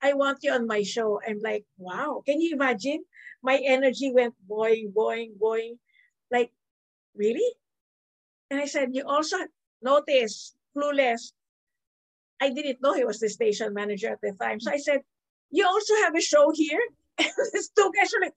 I 0.01 0.13
want 0.13 0.39
you 0.43 0.51
on 0.51 0.67
my 0.67 0.83
show. 0.83 1.19
I'm 1.27 1.39
like, 1.43 1.65
wow, 1.77 2.21
can 2.25 2.39
you 2.39 2.53
imagine? 2.53 3.03
My 3.41 3.59
energy 3.65 4.11
went 4.13 4.35
boing, 4.49 4.93
boing, 4.93 5.31
boing. 5.41 5.77
Like, 6.31 6.51
really? 7.15 7.47
And 8.49 8.59
I 8.59 8.65
said, 8.65 8.89
you 8.93 9.03
also 9.05 9.37
notice 9.81 10.55
clueless. 10.75 11.31
I 12.41 12.49
didn't 12.51 12.81
know 12.81 12.93
he 12.93 13.05
was 13.05 13.19
the 13.19 13.29
station 13.29 13.73
manager 13.73 14.09
at 14.09 14.21
the 14.21 14.33
time. 14.39 14.59
So 14.59 14.71
I 14.71 14.77
said, 14.77 15.01
you 15.51 15.65
also 15.65 15.93
have 16.03 16.15
a 16.15 16.21
show 16.21 16.51
here? 16.53 16.81
And 17.19 17.27
these 17.53 17.69
two 17.75 17.91
guys 17.93 18.13
were 18.13 18.21
like, 18.21 18.33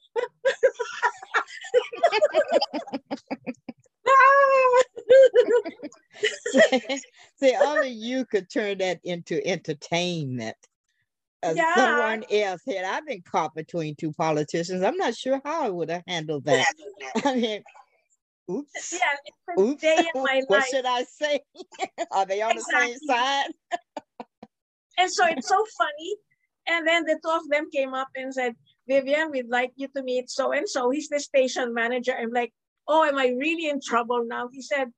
See, 7.37 7.57
only 7.61 7.89
you 7.91 8.25
could 8.25 8.51
turn 8.51 8.79
that 8.79 9.01
into 9.05 9.45
entertainment. 9.47 10.57
Uh, 11.43 11.55
Yeah. 11.57 11.75
Someone 11.75 12.25
else 12.31 12.63
had 12.67 12.85
I've 12.85 13.07
been 13.07 13.23
caught 13.23 13.55
between 13.55 13.95
two 13.97 14.13
politicians. 14.13 14.83
I'm 14.83 14.97
not 14.97 15.15
sure 15.15 15.41
how 15.45 15.65
I 15.65 15.69
would 15.69 15.91
have 15.91 16.03
handled 16.07 16.45
that. 16.45 16.67
I 17.25 17.37
mean, 17.37 17.63
oops. 18.51 18.93
yeah, 18.93 18.99
it's 19.25 19.59
a 19.59 19.61
Oops. 19.61 19.81
day 19.83 19.99
in 20.15 20.23
my 20.23 20.43
what 20.47 20.61
life. 20.61 20.69
should 20.69 20.87
I 20.87 21.05
say? 21.05 21.41
Are 22.11 22.27
they 22.27 22.43
on 22.43 22.55
the 22.57 22.63
same 22.63 22.97
side? 23.07 23.51
And 24.99 25.11
so 25.11 25.27
it's 25.27 25.49
so 25.49 25.65
funny. 25.79 26.17
And 26.69 26.87
then 26.87 27.05
the 27.05 27.19
two 27.23 27.31
of 27.31 27.49
them 27.49 27.69
came 27.71 27.95
up 27.95 28.09
and 28.15 28.33
said, 28.33 28.55
Vivian, 28.87 29.31
we'd 29.31 29.49
like 29.49 29.73
you 29.77 29.89
to 29.97 30.03
meet 30.03 30.31
so 30.31 30.53
and 30.53 30.69
so. 30.69 30.91
He's 30.91 31.09
the 31.09 31.19
station 31.21 31.73
manager. 31.75 32.15
I'm 32.19 32.31
like, 32.31 32.53
oh, 32.89 33.05
am 33.05 33.19
I 33.19 33.29
really 33.29 33.69
in 33.69 33.81
trouble 33.81 34.25
now? 34.27 34.49
He 34.53 34.63
said, 34.63 34.89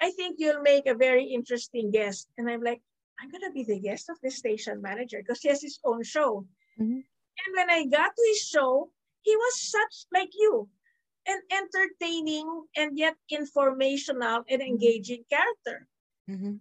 I 0.00 0.10
think 0.12 0.36
you'll 0.38 0.62
make 0.62 0.86
a 0.86 0.94
very 0.94 1.24
interesting 1.24 1.90
guest. 1.90 2.28
And 2.38 2.48
I'm 2.50 2.62
like, 2.62 2.80
I'm 3.20 3.30
going 3.30 3.42
to 3.42 3.50
be 3.52 3.64
the 3.64 3.78
guest 3.80 4.08
of 4.08 4.16
the 4.22 4.30
station 4.30 4.80
manager 4.80 5.18
because 5.18 5.40
he 5.40 5.48
has 5.48 5.60
his 5.62 5.78
own 5.84 6.02
show. 6.02 6.46
Mhm. 6.80 7.02
And 7.46 7.56
when 7.56 7.70
I 7.70 7.84
got 7.86 8.10
to 8.14 8.22
his 8.28 8.38
show, 8.46 8.90
he 9.22 9.34
was 9.36 9.60
such 9.70 10.06
like 10.12 10.30
you, 10.34 10.68
an 11.26 11.40
entertaining 11.50 12.46
and 12.76 12.98
yet 12.98 13.16
informational 13.30 14.44
and 14.48 14.62
engaging 14.62 15.24
character 15.30 15.88
Mhm. 16.28 16.60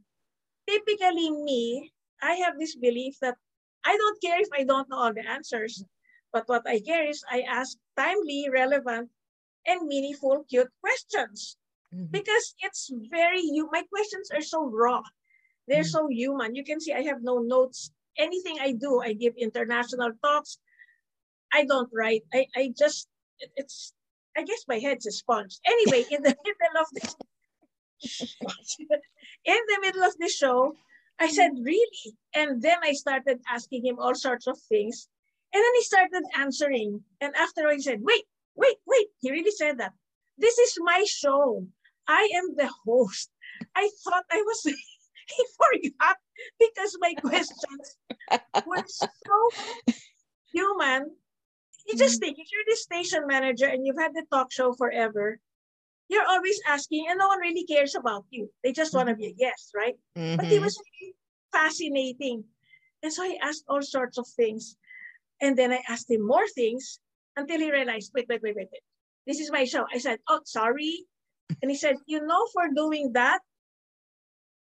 typically 0.68 1.32
me, 1.32 1.92
I 2.22 2.36
have 2.46 2.60
this 2.60 2.76
belief 2.76 3.18
that 3.20 3.38
I 3.84 3.96
don't 3.98 4.22
care 4.22 4.40
if 4.42 4.50
I 4.54 4.64
don't 4.64 4.90
know 4.90 4.98
all 4.98 5.14
the 5.14 5.26
answers, 5.28 5.84
but 6.32 6.48
what 6.48 6.68
I 6.68 6.80
care 6.80 7.08
is 7.08 7.24
I 7.30 7.42
ask 7.42 7.78
timely, 7.98 8.50
relevant, 8.50 9.10
and 9.66 9.88
meaningful, 9.88 10.44
cute 10.50 10.72
questions 10.82 11.58
Mhm. 11.94 12.12
because 12.12 12.56
it's 12.60 12.90
very 13.10 13.42
you. 13.42 13.70
My 13.72 13.84
questions 13.84 14.32
are 14.32 14.42
so 14.42 14.66
raw, 14.66 15.04
they're 15.68 15.84
Mm. 15.88 15.96
so 15.96 16.08
human. 16.10 16.56
You 16.56 16.64
can 16.64 16.80
see 16.80 16.94
I 16.94 17.04
have 17.04 17.22
no 17.24 17.40
notes. 17.40 17.92
Anything 18.18 18.60
I 18.60 18.74
do, 18.74 19.02
I 19.02 19.14
give 19.14 19.36
international 19.38 20.12
talks. 20.24 20.60
I 21.54 21.66
don't 21.66 21.90
write. 21.94 22.24
I 22.34 22.48
I 22.56 22.74
just 22.78 23.08
it's. 23.56 23.94
I 24.40 24.44
guess 24.44 24.64
my 24.70 24.80
head's 24.80 25.06
a 25.06 25.12
sponge. 25.12 25.60
Anyway, 25.66 26.06
in 26.10 26.24
the 26.24 26.34
middle 26.46 26.78
of 26.80 26.88
the 26.94 27.02
in 29.46 29.62
the 29.68 29.80
middle 29.82 30.04
of 30.04 30.16
the 30.18 30.30
show, 30.30 30.74
I 31.20 31.28
said, 31.28 31.52
really? 31.62 32.16
And 32.34 32.62
then 32.62 32.78
I 32.82 32.94
started 32.94 33.42
asking 33.50 33.86
him 33.86 34.00
all 34.00 34.16
sorts 34.16 34.48
of 34.48 34.58
things. 34.70 35.10
And 35.54 35.62
then 35.62 35.74
he 35.76 35.84
started 35.84 36.24
answering. 36.38 37.04
And 37.20 37.36
after 37.36 37.68
all, 37.68 37.74
he 37.74 37.82
said, 37.82 38.00
wait, 38.02 38.24
wait, 38.56 38.78
wait. 38.88 39.08
He 39.20 39.30
really 39.30 39.52
said 39.52 39.80
that. 39.80 39.92
This 40.38 40.58
is 40.58 40.78
my 40.80 41.04
show. 41.06 41.68
I 42.08 42.30
am 42.36 42.56
the 42.56 42.72
host. 42.86 43.30
I 43.76 43.90
thought 44.06 44.24
I 44.32 44.42
was, 44.42 44.62
he 45.36 45.44
forgot 45.60 46.16
because 46.58 46.98
my 47.02 47.14
questions 47.16 47.98
were 48.66 48.86
so 48.88 49.94
human. 50.54 51.12
You 51.90 51.98
just 51.98 52.18
mm. 52.18 52.20
think 52.22 52.38
if 52.38 52.48
you're 52.52 52.70
the 52.70 52.76
station 52.76 53.26
manager 53.26 53.66
and 53.66 53.86
you've 53.86 53.98
had 53.98 54.14
the 54.14 54.24
talk 54.32 54.52
show 54.52 54.74
forever, 54.74 55.40
you're 56.08 56.28
always 56.28 56.62
asking 56.68 57.08
and 57.10 57.18
no 57.18 57.28
one 57.28 57.40
really 57.40 57.66
cares 57.66 57.96
about 57.96 58.26
you. 58.30 58.50
They 58.64 58.72
just 58.72 58.94
want 58.94 59.10
to 59.10 59.16
be 59.16 59.28
a 59.28 59.34
guest, 59.34 59.72
right? 59.76 59.96
But 60.14 60.46
he 60.46 60.56
mm-hmm. 60.56 60.64
was 60.64 60.78
really 60.78 61.16
fascinating. 61.52 62.44
And 63.02 63.12
so 63.12 63.24
I 63.24 63.38
asked 63.42 63.64
all 63.68 63.82
sorts 63.82 64.18
of 64.18 64.28
things. 64.28 64.76
And 65.42 65.58
then 65.58 65.72
I 65.72 65.82
asked 65.88 66.12
him 66.12 66.26
more 66.26 66.48
things 66.50 67.00
until 67.38 67.60
he 67.60 67.72
realized, 67.72 68.12
wait, 68.14 68.28
wait, 68.30 68.42
wait, 68.44 68.56
wait, 68.56 68.68
wait. 68.72 68.82
This 69.26 69.40
is 69.40 69.52
my 69.52 69.64
show. 69.64 69.86
I 69.94 69.98
said, 69.98 70.20
oh, 70.28 70.42
sorry. 70.46 71.06
And 71.62 71.72
he 71.72 71.78
said, 71.78 71.96
you 72.06 72.26
know, 72.26 72.46
for 72.54 72.70
doing 72.76 73.14
that, 73.14 73.40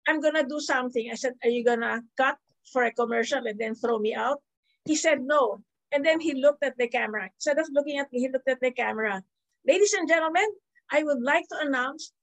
I'm 0.08 0.22
going 0.22 0.36
to 0.36 0.46
do 0.46 0.60
something. 0.60 1.10
I 1.12 1.16
said, 1.16 1.34
are 1.44 1.50
you 1.50 1.64
going 1.64 1.82
to 1.82 2.02
cut 2.16 2.38
for 2.72 2.84
a 2.84 2.92
commercial 2.92 3.46
and 3.46 3.60
then 3.60 3.76
throw 3.76 4.00
me 4.00 4.14
out? 4.14 4.40
He 4.86 4.96
said, 4.96 5.22
no. 5.22 5.62
And 5.92 6.06
then 6.06 6.20
he 6.20 6.34
looked 6.34 6.64
at 6.64 6.78
the 6.78 6.88
camera. 6.88 7.30
Instead 7.36 7.60
of 7.60 7.68
looking 7.72 8.00
at 8.00 8.12
me, 8.12 8.20
he 8.20 8.30
looked 8.30 8.48
at 8.48 8.62
the 8.62 8.72
camera. 8.72 9.24
Ladies 9.68 9.94
and 9.94 10.08
gentlemen, 10.08 10.48
I 10.92 11.04
would 11.04 11.22
like 11.22 11.48
to 11.50 11.58
announce 11.60 12.14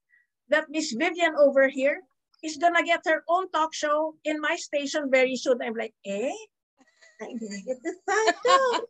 that 0.49 0.69
Miss 0.69 0.91
Vivian 0.93 1.35
over 1.37 1.67
here 1.67 2.01
is 2.43 2.57
gonna 2.57 2.83
get 2.83 3.01
her 3.05 3.23
own 3.27 3.49
talk 3.51 3.73
show 3.73 4.15
in 4.25 4.41
my 4.41 4.55
station 4.55 5.09
very 5.11 5.35
soon. 5.35 5.61
I'm 5.61 5.75
like, 5.75 5.93
eh? 6.05 6.33
I'm 7.21 7.37
gonna 7.37 7.61
get 7.65 7.77
the 7.83 7.93
title. 8.07 8.89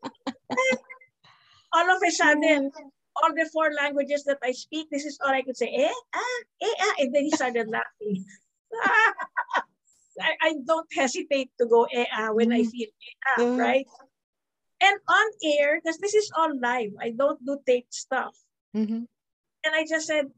all 1.74 1.90
of 1.90 2.02
a 2.02 2.12
sudden, 2.12 2.72
all 3.22 3.34
the 3.36 3.50
four 3.52 3.72
languages 3.74 4.24
that 4.26 4.38
I 4.44 4.52
speak, 4.52 4.90
this 4.90 5.06
is 5.06 5.20
all 5.24 5.34
I 5.34 5.42
could 5.42 5.58
say. 5.58 5.74
Eh? 5.74 5.94
Ah, 6.16 6.40
eh, 6.62 6.76
ah. 6.80 6.94
And 7.00 7.14
then 7.14 7.24
he 7.24 7.32
started 7.32 7.68
laughing. 7.70 8.26
I, 10.22 10.36
I 10.42 10.56
don't 10.66 10.88
hesitate 10.94 11.50
to 11.60 11.66
go 11.66 11.88
eh, 11.92 12.06
ah, 12.14 12.32
when 12.32 12.52
I 12.52 12.64
feel 12.64 12.88
eh, 12.88 13.40
ah, 13.40 13.56
right? 13.56 13.88
And 14.82 14.96
on 15.08 15.28
air, 15.44 15.80
because 15.82 15.98
this 16.00 16.16
is 16.16 16.32
all 16.36 16.56
live, 16.60 16.92
I 17.00 17.12
don't 17.12 17.40
do 17.46 17.60
tape 17.66 17.88
stuff. 17.92 18.36
Mhm. 18.76 19.08
And 19.64 19.72
I 19.76 19.86
just 19.86 20.08
said, 20.08 20.32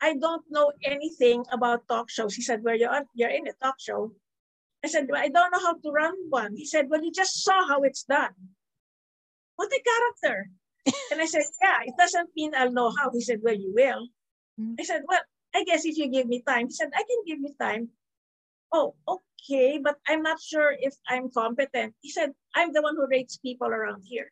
I 0.00 0.14
don't 0.16 0.42
know 0.50 0.72
anything 0.82 1.44
about 1.52 1.86
talk 1.88 2.08
shows. 2.10 2.34
He 2.34 2.42
said, 2.42 2.62
Well, 2.64 2.76
you're, 2.76 2.90
on- 2.94 3.08
you're 3.14 3.30
in 3.30 3.46
a 3.46 3.52
talk 3.60 3.76
show. 3.78 4.14
I 4.84 4.88
said, 4.88 5.06
well, 5.08 5.20
I 5.22 5.28
don't 5.28 5.52
know 5.52 5.60
how 5.62 5.74
to 5.78 5.90
run 5.92 6.14
one. 6.30 6.56
He 6.56 6.66
said, 6.66 6.88
Well, 6.90 7.04
you 7.04 7.12
just 7.12 7.44
saw 7.44 7.66
how 7.68 7.82
it's 7.82 8.02
done. 8.04 8.34
What 9.56 9.70
a 9.70 9.80
character. 9.80 10.50
and 11.12 11.20
I 11.20 11.26
said, 11.26 11.44
Yeah, 11.62 11.80
it 11.84 11.94
doesn't 11.98 12.30
mean 12.34 12.52
I'll 12.56 12.72
know 12.72 12.90
how. 12.90 13.10
He 13.12 13.20
said, 13.20 13.40
Well, 13.42 13.54
you 13.54 13.72
will. 13.76 14.08
Mhm. 14.58 14.74
I 14.80 14.82
said, 14.82 15.02
Well, 15.06 15.20
I 15.54 15.62
guess 15.64 15.84
if 15.84 15.96
you 15.98 16.08
give 16.08 16.26
me 16.26 16.42
time. 16.42 16.66
He 16.66 16.72
said, 16.72 16.90
I 16.96 17.04
can 17.04 17.20
give 17.26 17.38
you 17.38 17.54
time. 17.60 17.90
Oh, 18.72 18.94
okay, 19.06 19.78
but 19.78 19.96
I'm 20.08 20.22
not 20.22 20.40
sure 20.40 20.74
if 20.78 20.94
I'm 21.08 21.30
competent. 21.30 21.94
He 22.00 22.10
said, 22.10 22.32
I'm 22.54 22.72
the 22.72 22.82
one 22.82 22.96
who 22.96 23.06
rates 23.06 23.36
people 23.36 23.68
around 23.68 24.02
here. 24.04 24.30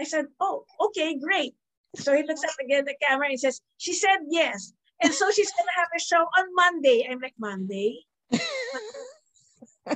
I 0.00 0.04
said, 0.04 0.26
Oh, 0.38 0.64
okay, 0.80 1.18
great. 1.18 1.54
So 1.96 2.14
he 2.14 2.22
looks 2.22 2.44
up 2.44 2.54
again 2.62 2.84
the 2.84 2.94
camera 3.02 3.28
and 3.28 3.40
says, 3.40 3.60
She 3.78 3.92
said 3.92 4.18
yes. 4.28 4.72
And 5.02 5.12
so 5.12 5.30
she's 5.30 5.50
gonna 5.52 5.76
have 5.76 5.88
a 5.96 6.00
show 6.00 6.22
on 6.38 6.54
Monday. 6.54 7.06
I'm 7.10 7.20
like, 7.20 7.34
Monday? 7.38 8.04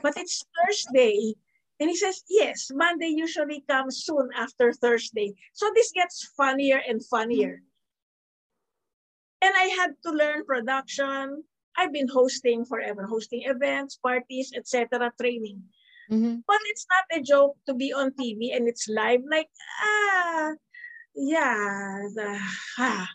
But 0.02 0.16
it's 0.16 0.44
Thursday. 0.56 1.34
And 1.80 1.90
he 1.90 1.96
says, 1.96 2.22
Yes, 2.28 2.70
Monday 2.72 3.08
usually 3.08 3.64
comes 3.68 4.04
soon 4.04 4.30
after 4.36 4.72
Thursday. 4.72 5.34
So 5.52 5.70
this 5.74 5.92
gets 5.92 6.24
funnier 6.36 6.80
and 6.86 7.04
funnier. 7.04 7.62
And 9.42 9.54
I 9.54 9.64
had 9.76 9.94
to 10.04 10.10
learn 10.10 10.44
production. 10.44 11.44
I've 11.76 11.92
been 11.92 12.08
hosting 12.08 12.64
forever, 12.64 13.06
hosting 13.06 13.42
events, 13.44 13.96
parties, 13.96 14.52
etc., 14.54 15.12
training. 15.20 15.62
Mhm. 16.10 16.44
But 16.46 16.60
it's 16.70 16.86
not 16.90 17.04
a 17.18 17.22
joke 17.22 17.56
to 17.66 17.74
be 17.74 17.92
on 17.92 18.12
TV 18.12 18.52
and 18.52 18.68
it's 18.68 18.88
live. 18.88 19.24
Like, 19.24 19.50
ah, 19.80 20.52
yeah. 21.14 22.04
The, 22.14 22.38
ah. 22.78 23.08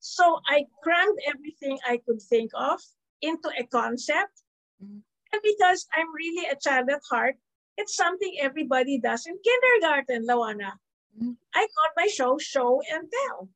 So 0.00 0.40
I 0.48 0.64
crammed 0.82 1.18
everything 1.26 1.78
I 1.86 1.98
could 1.98 2.22
think 2.22 2.50
of 2.54 2.80
into 3.20 3.50
a 3.58 3.64
concept. 3.66 4.42
Mhm. 4.82 5.02
And 5.32 5.42
because 5.42 5.86
I'm 5.92 6.08
really 6.14 6.46
a 6.48 6.56
child 6.56 6.88
at 6.88 7.02
heart, 7.10 7.36
it's 7.76 7.94
something 7.94 8.34
everybody 8.40 8.98
does 8.98 9.26
in 9.26 9.38
kindergarten, 9.38 10.26
Lawanna. 10.26 10.80
Mhm. 11.14 11.36
I 11.54 11.68
call 11.68 11.90
my 11.96 12.08
show 12.08 12.38
Show 12.38 12.80
and 12.90 13.12
Tell. 13.12 13.48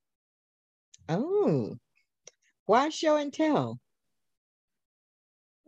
Oh, 1.09 1.79
why 2.67 2.89
show 2.91 3.17
and 3.17 3.33
tell? 3.33 3.81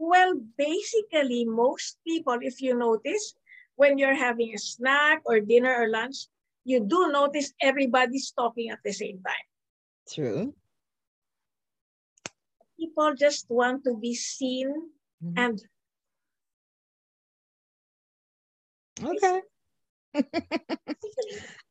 Well, 0.07 0.35
basically, 0.59 1.45
most 1.47 1.99
people, 2.07 2.39
if 2.43 2.61
you 2.61 2.77
notice, 2.77 3.35
when 3.77 3.99
you're 3.99 4.15
having 4.15 4.55
a 4.55 4.59
snack 4.59 5.23
or 5.25 5.41
dinner 5.41 5.75
or 5.75 5.89
lunch, 5.89 6.29
you 6.65 6.81
do 6.81 7.11
notice 7.11 7.53
everybody's 7.61 8.31
talking 8.33 8.71
at 8.71 8.81
the 8.85 8.93
same 8.93 9.23
time. 9.23 9.47
True. 10.09 10.55
People 12.79 13.15
just 13.15 13.47
want 13.51 13.83
to 13.85 13.97
be 13.97 14.15
seen 14.15 14.93
Mhm. 15.21 15.37
and 15.37 15.61
Okay. 19.03 19.43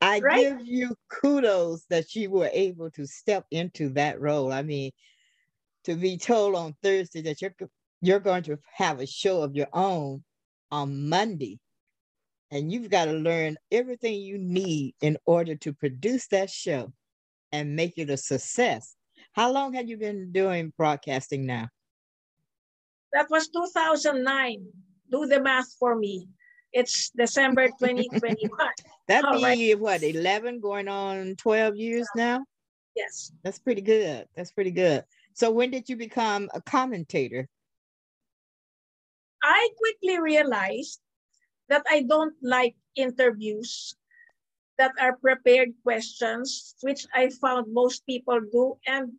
I 0.02 0.19
Right? 0.22 0.46
give 0.46 0.65
you 0.65 0.96
kudos 1.10 1.86
that 1.89 2.15
you 2.15 2.30
were 2.30 2.50
able 2.52 2.91
to 2.91 3.06
step 3.06 3.46
into 3.52 3.89
that 3.89 4.19
role. 4.19 4.52
I 4.52 4.62
mean, 4.63 4.91
to 5.86 5.96
be 5.96 6.17
told 6.17 6.56
on 6.56 6.76
Thursday 6.84 7.22
that 7.24 7.41
you're 7.41 7.56
you're 8.04 8.20
going 8.20 8.44
to 8.44 8.60
have 8.76 9.00
a 9.00 9.08
show 9.08 9.42
of 9.44 9.56
your 9.56 9.70
own 9.72 10.24
on 10.70 11.08
Monday, 11.08 11.58
and 12.52 12.70
you've 12.70 12.89
got 12.89 13.06
to 13.06 13.13
learn 13.13 13.56
everything 13.72 14.16
you 14.16 14.38
need 14.38 14.94
in 15.02 15.18
order 15.26 15.56
to 15.56 15.72
produce 15.72 16.28
that 16.28 16.50
show 16.50 16.92
and 17.54 17.78
make 17.78 17.94
it 17.96 18.10
a 18.10 18.18
success. 18.18 18.98
How 19.32 19.54
long 19.54 19.72
have 19.74 19.88
you 19.88 19.96
been 19.96 20.34
doing 20.34 20.74
broadcasting 20.78 21.46
now? 21.46 21.70
That 23.13 23.28
was 23.30 23.48
2009. 23.48 24.66
Do 25.10 25.26
the 25.26 25.42
math 25.42 25.74
for 25.80 25.96
me. 25.96 26.28
It's 26.74 27.10
December 27.16 27.68
2021. 27.80 28.50
That'd 29.08 29.32
be 29.32 29.44
right. 29.44 29.80
what, 29.80 30.04
11 30.04 30.60
going 30.60 30.89
on 30.89 31.36
12 31.38 31.78
years 31.78 32.08
yeah. 32.18 32.24
now? 32.24 32.46
Yes. 32.98 33.32
That's 33.44 33.60
pretty 33.60 33.82
good. 33.82 34.28
That's 34.36 34.52
pretty 34.52 34.72
good. 34.72 35.06
So 35.34 35.52
when 35.52 35.72
did 35.72 35.88
you 35.88 35.96
become 35.96 36.50
a 36.54 36.62
commentator? 36.62 37.48
I 39.43 39.69
quickly 39.77 40.19
realized 40.19 41.01
that 41.67 41.84
I 41.89 42.03
don't 42.03 42.36
like 42.41 42.75
interviews 42.95 43.95
that 44.77 44.91
are 44.99 45.17
prepared 45.17 45.69
questions, 45.84 46.75
which 46.82 47.06
I 47.13 47.29
found 47.29 47.73
most 47.73 48.06
people 48.08 48.39
do. 48.51 48.77
And 48.88 49.13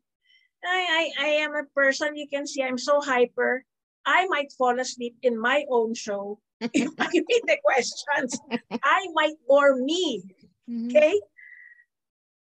I, 0.65 1.13
I, 1.21 1.25
I 1.25 1.29
am 1.45 1.55
a 1.55 1.69
person, 1.75 2.17
you 2.17 2.27
can 2.27 2.47
see 2.47 2.63
I'm 2.63 2.79
so 2.79 3.01
hyper. 3.01 3.65
I 4.07 4.27
might 4.27 4.53
fall 4.53 4.81
asleep 4.81 5.17
in 5.23 5.39
my 5.41 5.65
own 5.71 5.95
show 5.95 6.41
if 6.61 6.93
I 6.99 7.09
read 7.13 7.45
the 7.47 7.59
questions. 7.63 8.41
I 8.83 9.07
might 9.13 9.37
bore 9.47 9.77
me. 9.77 10.23
Mm-hmm. 10.69 10.89
Okay. 10.89 11.21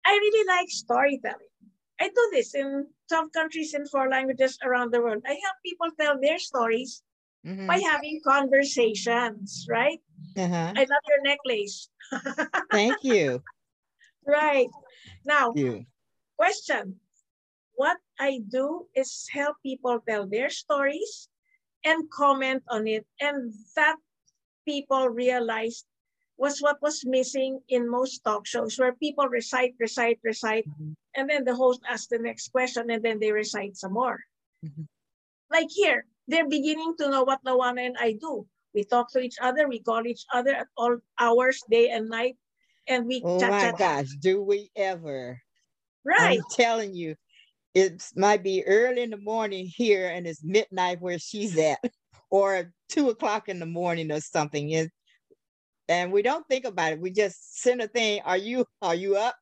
I 0.05 0.11
really 0.11 0.47
like 0.47 0.69
storytelling. 0.69 1.53
I 1.99 2.09
do 2.09 2.29
this 2.33 2.53
in 2.55 2.87
some 3.09 3.29
countries 3.29 3.73
in 3.73 3.85
four 3.87 4.09
languages 4.09 4.57
around 4.63 4.91
the 4.91 5.01
world. 5.01 5.23
I 5.25 5.37
help 5.39 5.57
people 5.63 5.87
tell 5.99 6.19
their 6.19 6.39
stories 6.39 7.01
mm-hmm. 7.45 7.67
by 7.67 7.77
having 7.77 8.21
conversations, 8.25 9.65
right? 9.69 9.99
Uh-huh. 10.37 10.73
I 10.75 10.79
love 10.79 11.05
your 11.07 11.21
necklace. 11.23 11.89
Thank 12.71 13.03
you. 13.03 13.43
right. 14.27 14.67
Now, 15.25 15.53
question. 16.37 16.99
What 17.75 17.97
I 18.19 18.41
do 18.47 18.87
is 18.95 19.27
help 19.31 19.57
people 19.63 19.99
tell 20.07 20.27
their 20.27 20.49
stories 20.49 21.27
and 21.83 22.09
comment 22.09 22.63
on 22.69 22.87
it. 22.87 23.05
And 23.19 23.53
that 23.75 23.97
people 24.65 25.09
realized 25.09 25.85
was 26.37 26.59
what 26.59 26.81
was 26.81 27.05
missing 27.05 27.61
in 27.69 27.89
most 27.89 28.23
talk 28.23 28.45
shows 28.45 28.77
where 28.77 28.93
people 28.93 29.27
recite, 29.27 29.75
recite, 29.79 30.19
recite, 30.23 30.67
mm-hmm. 30.67 30.93
and 31.15 31.29
then 31.29 31.45
the 31.45 31.55
host 31.55 31.81
asks 31.87 32.07
the 32.07 32.17
next 32.17 32.51
question 32.51 32.89
and 32.89 33.03
then 33.03 33.19
they 33.19 33.31
recite 33.31 33.77
some 33.77 33.93
more. 33.93 34.19
Mm-hmm. 34.65 34.83
Like 35.51 35.69
here, 35.69 36.05
they're 36.27 36.47
beginning 36.47 36.95
to 36.99 37.09
know 37.09 37.23
what 37.23 37.43
Lawanna 37.45 37.85
and 37.85 37.97
I 37.99 38.13
do. 38.13 38.47
We 38.73 38.83
talk 38.83 39.11
to 39.11 39.19
each 39.19 39.35
other, 39.41 39.67
we 39.67 39.81
call 39.81 40.05
each 40.05 40.25
other 40.33 40.51
at 40.51 40.67
all 40.77 40.97
hours, 41.19 41.61
day 41.69 41.89
and 41.89 42.09
night, 42.09 42.35
and 42.87 43.05
we 43.05 43.21
oh 43.23 43.39
chat, 43.39 43.51
my 43.51 43.61
chat. 43.61 43.77
gosh, 43.77 44.07
do 44.19 44.41
we 44.41 44.71
ever? 44.75 45.39
Right. 46.05 46.39
I'm 46.39 46.43
telling 46.51 46.93
you, 46.93 47.15
it 47.73 48.03
might 48.15 48.43
be 48.43 48.65
early 48.65 49.01
in 49.01 49.11
the 49.11 49.17
morning 49.17 49.65
here 49.65 50.09
and 50.09 50.27
it's 50.27 50.43
midnight 50.43 51.01
where 51.01 51.19
she's 51.19 51.57
at, 51.57 51.79
or 52.29 52.73
two 52.89 53.09
o'clock 53.09 53.49
in 53.49 53.59
the 53.59 53.65
morning 53.65 54.11
or 54.11 54.21
something. 54.21 54.71
It, 54.71 54.91
and 55.87 56.11
we 56.11 56.21
don't 56.21 56.47
think 56.47 56.65
about 56.65 56.93
it. 56.93 56.99
We 56.99 57.11
just 57.11 57.61
send 57.61 57.81
a 57.81 57.87
thing. 57.87 58.21
Are 58.25 58.37
you 58.37 58.65
are 58.81 58.95
you 58.95 59.17
up? 59.17 59.35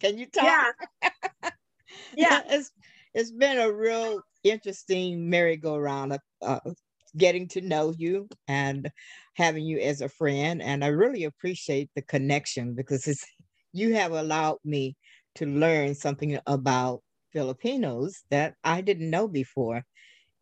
Can 0.00 0.16
you 0.16 0.26
talk? 0.26 0.74
Yeah. 1.02 1.50
yeah. 2.16 2.42
It's 2.48 2.70
it's 3.12 3.30
been 3.30 3.58
a 3.58 3.70
real 3.70 4.22
interesting 4.44 5.28
merry-go-round 5.28 6.18
of 6.42 6.76
getting 7.16 7.48
to 7.48 7.60
know 7.60 7.92
you 7.96 8.28
and 8.48 8.90
having 9.34 9.64
you 9.64 9.78
as 9.78 10.00
a 10.00 10.08
friend. 10.08 10.62
And 10.62 10.84
I 10.84 10.88
really 10.88 11.24
appreciate 11.24 11.90
the 11.94 12.02
connection 12.02 12.74
because 12.74 13.06
it's 13.06 13.24
you 13.72 13.94
have 13.94 14.12
allowed 14.12 14.58
me 14.64 14.96
to 15.36 15.46
learn 15.46 15.94
something 15.94 16.38
about 16.46 17.02
Filipinos 17.32 18.22
that 18.30 18.54
I 18.64 18.80
didn't 18.80 19.10
know 19.10 19.28
before. 19.28 19.84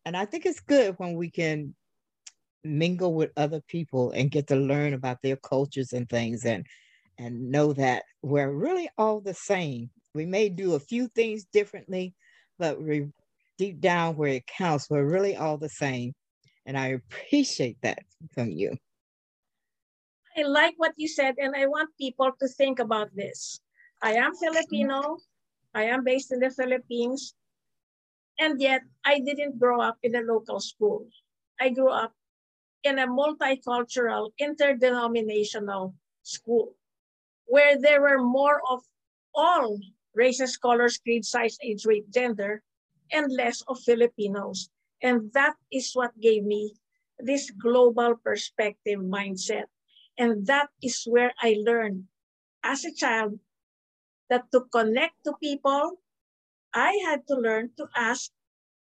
And 0.05 0.17
I 0.17 0.25
think 0.25 0.45
it's 0.45 0.59
good 0.59 0.95
when 0.97 1.15
we 1.15 1.29
can 1.29 1.75
mingle 2.63 3.13
with 3.13 3.31
other 3.37 3.61
people 3.67 4.11
and 4.11 4.31
get 4.31 4.47
to 4.47 4.55
learn 4.55 4.93
about 4.93 5.17
their 5.21 5.37
cultures 5.37 5.93
and 5.93 6.09
things 6.09 6.45
and 6.45 6.65
and 7.17 7.51
know 7.51 7.73
that 7.73 8.03
we're 8.21 8.51
really 8.51 8.89
all 8.97 9.19
the 9.19 9.33
same. 9.33 9.89
We 10.15 10.25
may 10.25 10.47
do 10.49 10.75
a 10.75 10.79
few 10.79 11.09
things 11.09 11.45
differently, 11.51 12.15
but 12.57 12.81
we 12.81 13.07
deep 13.59 13.79
down 13.81 14.15
where 14.15 14.39
it 14.39 14.47
counts, 14.47 14.89
we're 14.89 15.03
really 15.03 15.35
all 15.35 15.57
the 15.57 15.69
same. 15.69 16.15
And 16.65 16.79
I 16.79 16.95
appreciate 16.95 17.77
that 17.83 17.99
from 18.33 18.49
you. 18.49 18.71
I 20.37 20.43
like 20.43 20.75
what 20.77 20.93
you 20.95 21.07
said, 21.07 21.35
and 21.37 21.53
I 21.55 21.67
want 21.67 21.89
people 21.99 22.31
to 22.39 22.47
think 22.47 22.79
about 22.79 23.13
this. 23.13 23.59
I 24.01 24.13
am 24.13 24.31
Filipino, 24.33 25.17
I 25.75 25.91
am 25.91 26.05
based 26.05 26.31
in 26.31 26.39
the 26.39 26.49
Philippines, 26.49 27.35
and 28.39 28.61
yet 28.61 28.81
I 29.03 29.19
didn't 29.19 29.59
grow 29.59 29.81
up 29.81 29.97
in 30.01 30.15
a 30.15 30.21
local 30.21 30.61
school. 30.61 31.05
I 31.59 31.69
grew 31.69 31.91
up 31.91 32.13
in 32.83 32.99
a 32.99 33.07
multicultural, 33.07 34.31
interdenominational 34.39 35.93
school 36.23 36.75
where 37.45 37.75
there 37.81 37.99
were 37.99 38.23
more 38.23 38.61
of 38.69 38.79
all 39.35 39.77
races, 40.15 40.55
colors, 40.55 40.97
creed, 40.97 41.25
size, 41.25 41.57
age, 41.61 41.85
weight, 41.85 42.09
gender, 42.13 42.61
and 43.11 43.31
less 43.31 43.61
of 43.67 43.79
Filipinos. 43.81 44.69
And 45.01 45.31
that 45.33 45.55
is 45.71 45.93
what 45.93 46.11
gave 46.19 46.43
me 46.43 46.73
this 47.19 47.51
global 47.51 48.15
perspective 48.15 48.99
mindset. 48.99 49.65
And 50.17 50.45
that 50.47 50.69
is 50.83 51.03
where 51.05 51.33
I 51.41 51.55
learned 51.63 52.05
as 52.63 52.83
a 52.83 52.93
child 52.93 53.39
that 54.29 54.51
to 54.51 54.67
connect 54.71 55.23
to 55.25 55.33
people, 55.41 55.99
I 56.73 56.99
had 57.05 57.25
to 57.27 57.35
learn 57.35 57.71
to 57.77 57.87
ask 57.95 58.31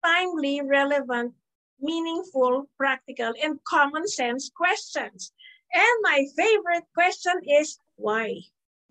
timely, 0.04 0.62
relevant, 0.62 1.34
meaningful, 1.80 2.70
practical, 2.78 3.34
and 3.42 3.60
common 3.64 4.08
sense 4.08 4.52
questions. 4.54 5.32
And 5.74 5.96
my 6.04 6.26
favorite 6.36 6.86
question 6.94 7.34
is 7.48 7.80
why? 7.96 8.42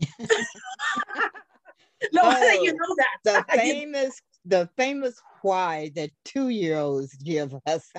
no, 2.12 2.22
oh, 2.24 2.62
you 2.62 2.72
know 2.72 2.96
that. 2.96 3.18
The 3.24 3.58
famous, 3.58 4.20
the 4.44 4.68
famous 4.76 5.20
why 5.42 5.90
that 5.94 6.11
two-year-olds 6.24 7.14
give 7.14 7.55
us. 7.66 7.90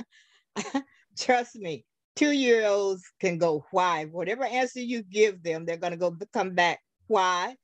Trust 1.18 1.56
me, 1.56 1.86
two-year-olds 2.16 3.04
can 3.20 3.38
go 3.38 3.66
why. 3.72 4.06
Whatever 4.06 4.44
answer 4.44 4.80
you 4.80 5.04
give 5.04 5.44
them, 5.44 5.66
they're 5.66 5.78
gonna 5.78 5.98
go 5.98 6.16
come 6.34 6.56
back. 6.56 6.80
Why? 7.08 7.56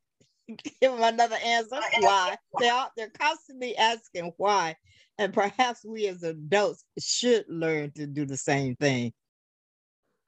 give 0.48 0.92
them 0.92 1.04
another 1.04 1.38
answer. 1.44 1.80
Why? 2.00 2.36
They're, 2.60 2.86
they're 2.98 3.10
constantly 3.10 3.76
asking 3.78 4.34
why. 4.38 4.76
And 5.18 5.34
perhaps 5.34 5.84
we 5.86 6.08
as 6.08 6.24
adults 6.24 6.86
should 6.98 7.46
learn 7.50 7.92
to 7.92 8.08
do 8.08 8.26
the 8.26 8.38
same 8.38 8.76
thing. 8.78 9.12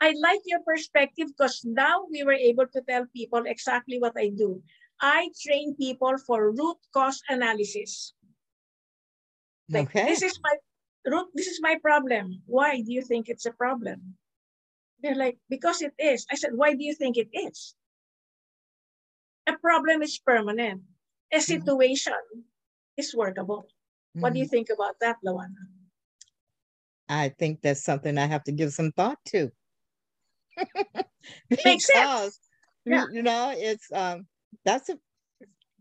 I 0.01 0.13
like 0.19 0.41
your 0.45 0.59
perspective 0.65 1.27
because 1.27 1.61
now 1.63 2.05
we 2.11 2.23
were 2.23 2.33
able 2.33 2.65
to 2.73 2.81
tell 2.89 3.05
people 3.15 3.43
exactly 3.45 3.99
what 3.99 4.13
I 4.17 4.29
do. 4.35 4.61
I 4.99 5.29
train 5.41 5.75
people 5.75 6.17
for 6.25 6.51
root 6.51 6.77
cause 6.93 7.21
analysis. 7.29 8.13
Like, 9.71 9.89
okay. 9.89 10.05
This 10.05 10.21
is 10.21 10.39
my 10.43 10.55
root, 11.05 11.27
this 11.33 11.47
is 11.47 11.59
my 11.61 11.77
problem. 11.81 12.41
Why 12.45 12.81
do 12.81 12.91
you 12.91 13.01
think 13.01 13.29
it's 13.29 13.45
a 13.45 13.51
problem? 13.51 14.15
They're 15.01 15.15
like, 15.15 15.37
because 15.49 15.81
it 15.81 15.93
is. 15.97 16.25
I 16.31 16.35
said, 16.35 16.51
why 16.53 16.73
do 16.73 16.83
you 16.83 16.93
think 16.93 17.17
it 17.17 17.29
is? 17.33 17.73
A 19.47 19.57
problem 19.57 20.01
is 20.03 20.19
permanent. 20.19 20.81
A 21.33 21.37
mm-hmm. 21.37 21.41
situation 21.41 22.13
mm-hmm. 22.13 22.41
is 22.97 23.15
workable. 23.15 23.63
Mm-hmm. 23.63 24.21
What 24.21 24.33
do 24.33 24.39
you 24.39 24.45
mm-hmm. 24.45 24.51
think 24.51 24.69
about 24.69 24.95
that, 25.01 25.17
Lawanna? 25.25 25.65
I 27.09 27.29
think 27.29 27.61
that's 27.61 27.83
something 27.83 28.17
I 28.17 28.27
have 28.27 28.43
to 28.45 28.51
give 28.51 28.71
some 28.71 28.91
thought 28.91 29.17
to. 29.27 29.51
because, 31.49 31.65
Makes 31.65 31.87
sense. 31.87 32.39
Yeah. 32.85 33.05
You 33.11 33.21
know, 33.21 33.53
it's 33.55 33.91
um 33.91 34.27
that's 34.65 34.89
a 34.89 34.97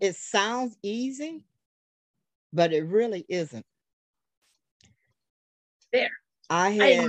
it 0.00 0.16
sounds 0.16 0.76
easy, 0.83 1.44
but 2.53 2.72
it 2.72 2.85
really 2.85 3.24
isn't. 3.29 3.64
There. 5.92 6.11
I 6.48 6.70
had 6.70 7.09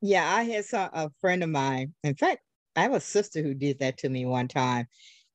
yeah, 0.00 0.34
I 0.34 0.42
had 0.42 0.64
some, 0.64 0.90
a 0.92 1.10
friend 1.20 1.42
of 1.42 1.48
mine. 1.48 1.94
In 2.02 2.14
fact, 2.14 2.40
I 2.76 2.82
have 2.82 2.92
a 2.92 3.00
sister 3.00 3.42
who 3.42 3.54
did 3.54 3.78
that 3.78 3.98
to 3.98 4.08
me 4.08 4.26
one 4.26 4.48
time 4.48 4.86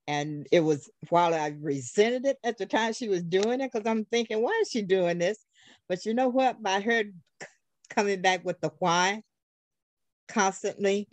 and 0.09 0.47
it 0.51 0.61
was 0.61 0.89
while 1.09 1.35
I 1.35 1.55
resented 1.61 2.25
it 2.25 2.37
at 2.43 2.57
the 2.57 2.65
time 2.65 2.93
she 2.93 3.07
was 3.07 3.21
doing 3.21 3.61
it 3.61 3.71
because 3.71 3.85
I'm 3.85 4.05
thinking, 4.05 4.41
why 4.41 4.57
is 4.63 4.69
she 4.71 4.81
doing 4.81 5.19
this? 5.19 5.37
But 5.87 6.03
you 6.03 6.15
know 6.15 6.29
what? 6.29 6.63
By 6.63 6.81
her 6.81 7.03
coming 7.91 8.19
back 8.19 8.43
with 8.43 8.59
the 8.59 8.71
why 8.79 9.21
constantly, 10.27 11.09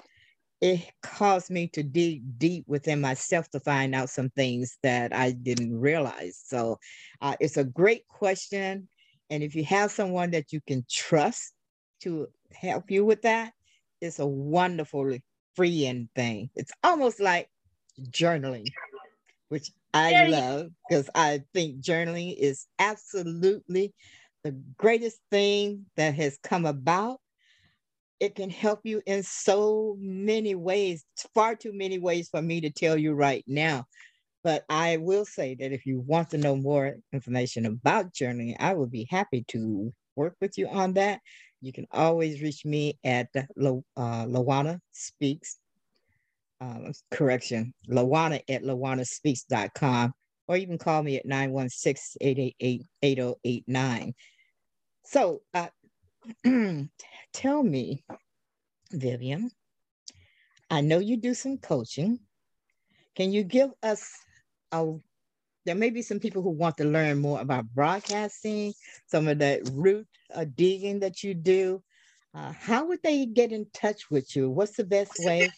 it 0.62 0.80
caused 1.02 1.50
me 1.50 1.68
to 1.68 1.82
dig 1.82 2.38
deep 2.38 2.64
within 2.66 3.02
myself 3.02 3.50
to 3.50 3.60
find 3.60 3.94
out 3.94 4.08
some 4.08 4.30
things 4.30 4.78
that 4.82 5.14
I 5.14 5.32
didn't 5.32 5.78
realize. 5.78 6.40
So 6.42 6.78
uh, 7.20 7.36
it's 7.38 7.58
a 7.58 7.64
great 7.64 8.08
question. 8.08 8.88
And 9.28 9.42
if 9.42 9.54
you 9.54 9.64
have 9.64 9.90
someone 9.90 10.30
that 10.30 10.54
you 10.54 10.62
can 10.66 10.86
trust 10.90 11.52
to 12.00 12.28
help 12.52 12.90
you 12.90 13.04
with 13.04 13.22
that, 13.22 13.54
it's 14.00 14.18
a 14.18 14.26
wonderful 14.26 15.18
freeing 15.54 16.08
thing. 16.14 16.50
It's 16.54 16.72
almost 16.84 17.20
like 17.20 17.50
journaling, 18.00 18.74
which 19.48 19.70
I 19.94 20.14
love 20.14 20.70
because 20.88 21.10
I 21.14 21.44
think 21.54 21.82
journaling 21.82 22.36
is 22.36 22.66
absolutely 22.78 23.94
the 24.44 24.52
greatest 24.78 25.20
thing 25.30 25.86
that 25.96 26.14
has 26.14 26.38
come 26.42 26.66
about 26.66 27.20
it 28.20 28.34
can 28.34 28.50
help 28.50 28.80
you 28.84 29.02
in 29.06 29.22
so 29.22 29.96
many 29.98 30.54
ways, 30.54 31.04
far 31.34 31.54
too 31.54 31.72
many 31.72 31.98
ways 31.98 32.28
for 32.28 32.40
me 32.40 32.60
to 32.62 32.70
tell 32.70 32.96
you 32.96 33.12
right 33.12 33.44
now. 33.46 33.84
But 34.44 34.64
I 34.68 34.98
will 34.98 35.24
say 35.24 35.56
that 35.56 35.72
if 35.72 35.86
you 35.86 36.00
want 36.00 36.30
to 36.30 36.38
know 36.38 36.56
more 36.56 36.96
information 37.12 37.66
about 37.66 38.14
journaling, 38.14 38.56
I 38.60 38.74
would 38.74 38.90
be 38.90 39.06
happy 39.10 39.44
to 39.48 39.92
work 40.16 40.36
with 40.40 40.58
you 40.58 40.68
on 40.68 40.94
that. 40.94 41.20
You 41.60 41.72
can 41.72 41.86
always 41.90 42.42
reach 42.42 42.64
me 42.64 42.98
at 43.04 43.28
uh, 43.34 43.42
Lawana 43.56 44.80
Speaks. 44.92 45.58
Um, 46.58 46.92
correction, 47.10 47.74
Lawana 47.86 48.40
at 48.48 48.62
lawanaspeaks.com, 48.62 50.12
or 50.48 50.56
can 50.66 50.78
call 50.78 51.02
me 51.02 51.18
at 51.18 51.26
916 51.26 52.16
888 52.22 52.82
8089. 53.02 54.14
So, 55.04 55.42
uh, 55.52 55.68
tell 57.34 57.62
me, 57.62 58.04
Vivian, 58.90 59.50
I 60.70 60.80
know 60.80 60.98
you 60.98 61.18
do 61.18 61.34
some 61.34 61.58
coaching. 61.58 62.20
Can 63.16 63.32
you 63.32 63.44
give 63.44 63.70
us 63.82 64.10
a 64.72 64.94
there 65.66 65.74
may 65.74 65.90
be 65.90 66.00
some 66.00 66.20
people 66.20 66.42
who 66.42 66.50
want 66.50 66.76
to 66.78 66.84
learn 66.84 67.18
more 67.18 67.40
about 67.40 67.66
broadcasting, 67.74 68.72
some 69.06 69.26
of 69.26 69.40
that 69.40 69.60
root 69.72 70.06
uh, 70.32 70.46
digging 70.54 71.00
that 71.00 71.22
you 71.22 71.34
do. 71.34 71.82
Uh, 72.32 72.52
how 72.52 72.86
would 72.86 73.02
they 73.02 73.26
get 73.26 73.50
in 73.50 73.66
touch 73.74 74.10
with 74.10 74.36
you? 74.36 74.48
What's 74.48 74.76
the 74.76 74.84
best 74.84 75.12
way? 75.24 75.50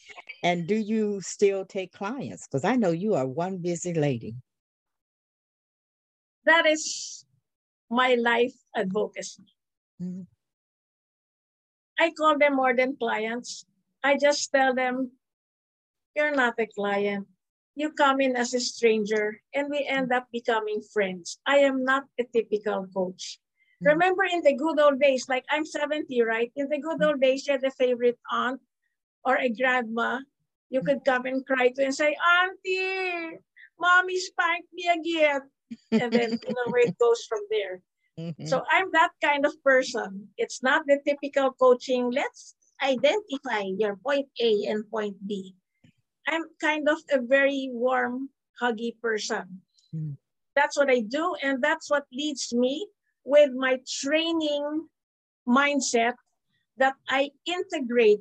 And 0.42 0.66
do 0.66 0.74
you 0.74 1.20
still 1.20 1.64
take 1.64 1.92
clients? 1.92 2.46
Because 2.46 2.64
I 2.64 2.76
know 2.76 2.90
you 2.90 3.14
are 3.14 3.26
one 3.26 3.58
busy 3.58 3.92
lady. 3.92 4.34
That 6.44 6.66
is 6.66 7.26
my 7.90 8.14
life 8.14 8.54
advocacy. 8.74 9.44
Mm-hmm. 10.02 10.22
I 11.98 12.12
call 12.16 12.38
them 12.38 12.56
more 12.56 12.74
than 12.74 12.96
clients. 12.96 13.66
I 14.02 14.16
just 14.16 14.50
tell 14.52 14.72
them, 14.74 15.10
you're 16.14 16.34
not 16.34 16.54
a 16.58 16.66
client. 16.66 17.26
You 17.78 17.94
come 17.94 18.18
in 18.18 18.34
as 18.34 18.54
a 18.54 18.60
stranger 18.60 19.38
and 19.54 19.70
we 19.70 19.86
end 19.86 20.10
up 20.10 20.26
becoming 20.34 20.82
friends. 20.82 21.38
I 21.46 21.62
am 21.62 21.86
not 21.86 22.10
a 22.18 22.26
typical 22.26 22.90
coach. 22.90 23.38
Mm-hmm. 23.78 23.94
Remember 23.94 24.24
in 24.26 24.42
the 24.42 24.58
good 24.58 24.80
old 24.82 24.98
days, 24.98 25.30
like 25.30 25.46
I'm 25.46 25.64
70, 25.64 26.10
right? 26.26 26.50
In 26.58 26.66
the 26.66 26.82
good 26.82 26.98
old 26.98 27.22
days, 27.22 27.46
you 27.46 27.54
had 27.54 27.62
a 27.62 27.70
favorite 27.70 28.18
aunt 28.34 28.58
or 29.22 29.38
a 29.38 29.48
grandma. 29.48 30.18
You 30.70 30.82
could 30.82 31.06
come 31.06 31.26
and 31.30 31.46
cry 31.46 31.70
to 31.70 31.84
and 31.86 31.94
say, 31.94 32.18
Auntie, 32.18 33.38
mommy 33.78 34.18
spanked 34.18 34.74
me 34.74 34.90
again. 34.90 35.42
And 35.94 36.10
then 36.12 36.30
you 36.34 36.54
know 36.58 36.66
where 36.74 36.82
it 36.82 36.98
goes 36.98 37.22
from 37.30 37.46
there. 37.48 37.78
Mm-hmm. 38.18 38.46
So 38.46 38.64
I'm 38.66 38.90
that 38.92 39.14
kind 39.22 39.46
of 39.46 39.54
person. 39.62 40.26
It's 40.36 40.62
not 40.66 40.82
the 40.90 40.98
typical 41.06 41.54
coaching. 41.54 42.10
Let's 42.10 42.56
identify 42.82 43.70
your 43.78 43.94
point 44.02 44.26
A 44.42 44.66
and 44.66 44.82
point 44.90 45.14
B. 45.22 45.54
I'm 46.28 46.44
kind 46.60 46.88
of 46.88 46.98
a 47.10 47.20
very 47.20 47.70
warm, 47.72 48.28
huggy 48.60 48.92
person. 49.00 49.62
Mm. 49.94 50.16
That's 50.54 50.76
what 50.76 50.90
I 50.90 51.00
do. 51.00 51.34
And 51.42 51.62
that's 51.62 51.90
what 51.90 52.04
leads 52.12 52.52
me 52.52 52.86
with 53.24 53.50
my 53.54 53.80
training 53.88 54.88
mindset 55.48 56.14
that 56.76 56.94
I 57.08 57.30
integrate 57.46 58.20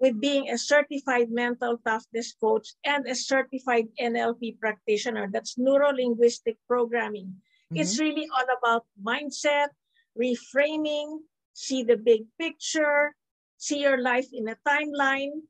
with 0.00 0.20
being 0.20 0.50
a 0.50 0.58
certified 0.58 1.30
mental 1.30 1.78
toughness 1.86 2.34
coach 2.34 2.74
and 2.84 3.06
a 3.06 3.14
certified 3.14 3.86
NLP 4.00 4.58
practitioner. 4.58 5.30
That's 5.30 5.56
neuro 5.56 5.94
linguistic 5.94 6.58
programming. 6.66 7.30
Mm-hmm. 7.70 7.80
It's 7.80 8.00
really 8.00 8.28
all 8.34 8.48
about 8.58 8.86
mindset, 8.98 9.68
reframing, 10.18 11.20
see 11.54 11.84
the 11.84 11.96
big 11.96 12.26
picture, 12.38 13.14
see 13.56 13.80
your 13.80 14.02
life 14.02 14.26
in 14.32 14.48
a 14.48 14.56
timeline, 14.66 15.46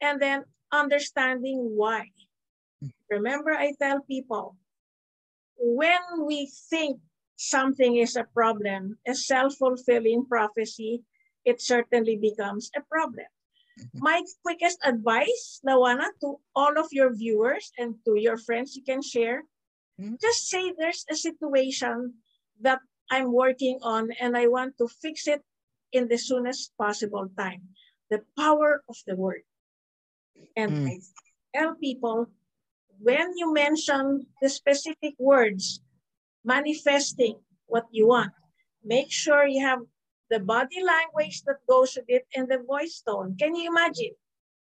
and 0.00 0.22
then 0.22 0.44
understanding 0.72 1.76
why. 1.76 2.10
Remember, 3.10 3.52
I 3.52 3.72
tell 3.80 4.00
people 4.02 4.56
when 5.56 6.26
we 6.26 6.50
think 6.70 7.00
something 7.36 7.96
is 7.96 8.16
a 8.16 8.24
problem, 8.34 8.98
a 9.06 9.14
self 9.14 9.54
fulfilling 9.56 10.26
prophecy, 10.26 11.02
it 11.44 11.60
certainly 11.60 12.16
becomes 12.16 12.70
a 12.76 12.80
problem. 12.82 13.26
Mm-hmm. 13.80 13.98
My 14.02 14.22
quickest 14.42 14.78
advice, 14.84 15.60
Lawanna, 15.66 16.10
to 16.20 16.38
all 16.54 16.78
of 16.78 16.88
your 16.92 17.14
viewers 17.14 17.72
and 17.78 17.96
to 18.04 18.18
your 18.18 18.36
friends, 18.36 18.76
you 18.76 18.82
can 18.82 19.02
share 19.02 19.42
Hmm? 19.98 20.14
Just 20.20 20.48
say 20.48 20.72
there's 20.76 21.04
a 21.10 21.14
situation 21.14 22.14
that 22.60 22.80
I'm 23.10 23.32
working 23.32 23.78
on 23.82 24.10
and 24.20 24.36
I 24.36 24.48
want 24.48 24.78
to 24.78 24.88
fix 24.88 25.28
it 25.28 25.42
in 25.92 26.08
the 26.08 26.18
soonest 26.18 26.72
possible 26.78 27.28
time. 27.38 27.68
The 28.10 28.22
power 28.36 28.82
of 28.88 28.96
the 29.06 29.16
word. 29.16 29.42
And 30.56 30.70
mm. 30.72 30.88
I 30.88 31.58
tell 31.58 31.74
people 31.74 32.28
when 33.00 33.36
you 33.36 33.52
mention 33.52 34.26
the 34.40 34.48
specific 34.48 35.14
words 35.18 35.80
manifesting 36.44 37.38
what 37.66 37.86
you 37.90 38.08
want, 38.08 38.32
make 38.84 39.10
sure 39.10 39.46
you 39.46 39.64
have 39.66 39.80
the 40.30 40.40
body 40.40 40.82
language 40.82 41.42
that 41.46 41.56
goes 41.68 41.96
with 41.96 42.04
it 42.08 42.26
and 42.34 42.48
the 42.48 42.58
voice 42.58 43.02
tone. 43.06 43.36
Can 43.38 43.54
you 43.54 43.68
imagine? 43.68 44.12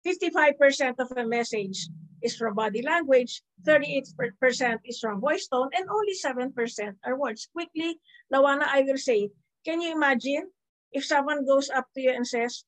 55% 0.06 0.98
of 0.98 1.12
a 1.16 1.26
message 1.26 1.88
is 2.22 2.36
from 2.36 2.54
body 2.54 2.82
language, 2.82 3.42
38% 3.64 4.78
is 4.84 4.98
from 4.98 5.20
voice 5.20 5.46
tone, 5.46 5.70
and 5.76 5.88
only 5.88 6.14
7% 6.14 6.94
are 7.04 7.18
words. 7.18 7.48
Quickly, 7.52 7.98
Lawanna, 8.32 8.66
I 8.66 8.82
will 8.82 8.98
say, 8.98 9.30
can 9.64 9.80
you 9.80 9.92
imagine 9.92 10.50
if 10.92 11.04
someone 11.04 11.46
goes 11.46 11.70
up 11.70 11.86
to 11.94 12.00
you 12.00 12.10
and 12.10 12.26
says, 12.26 12.64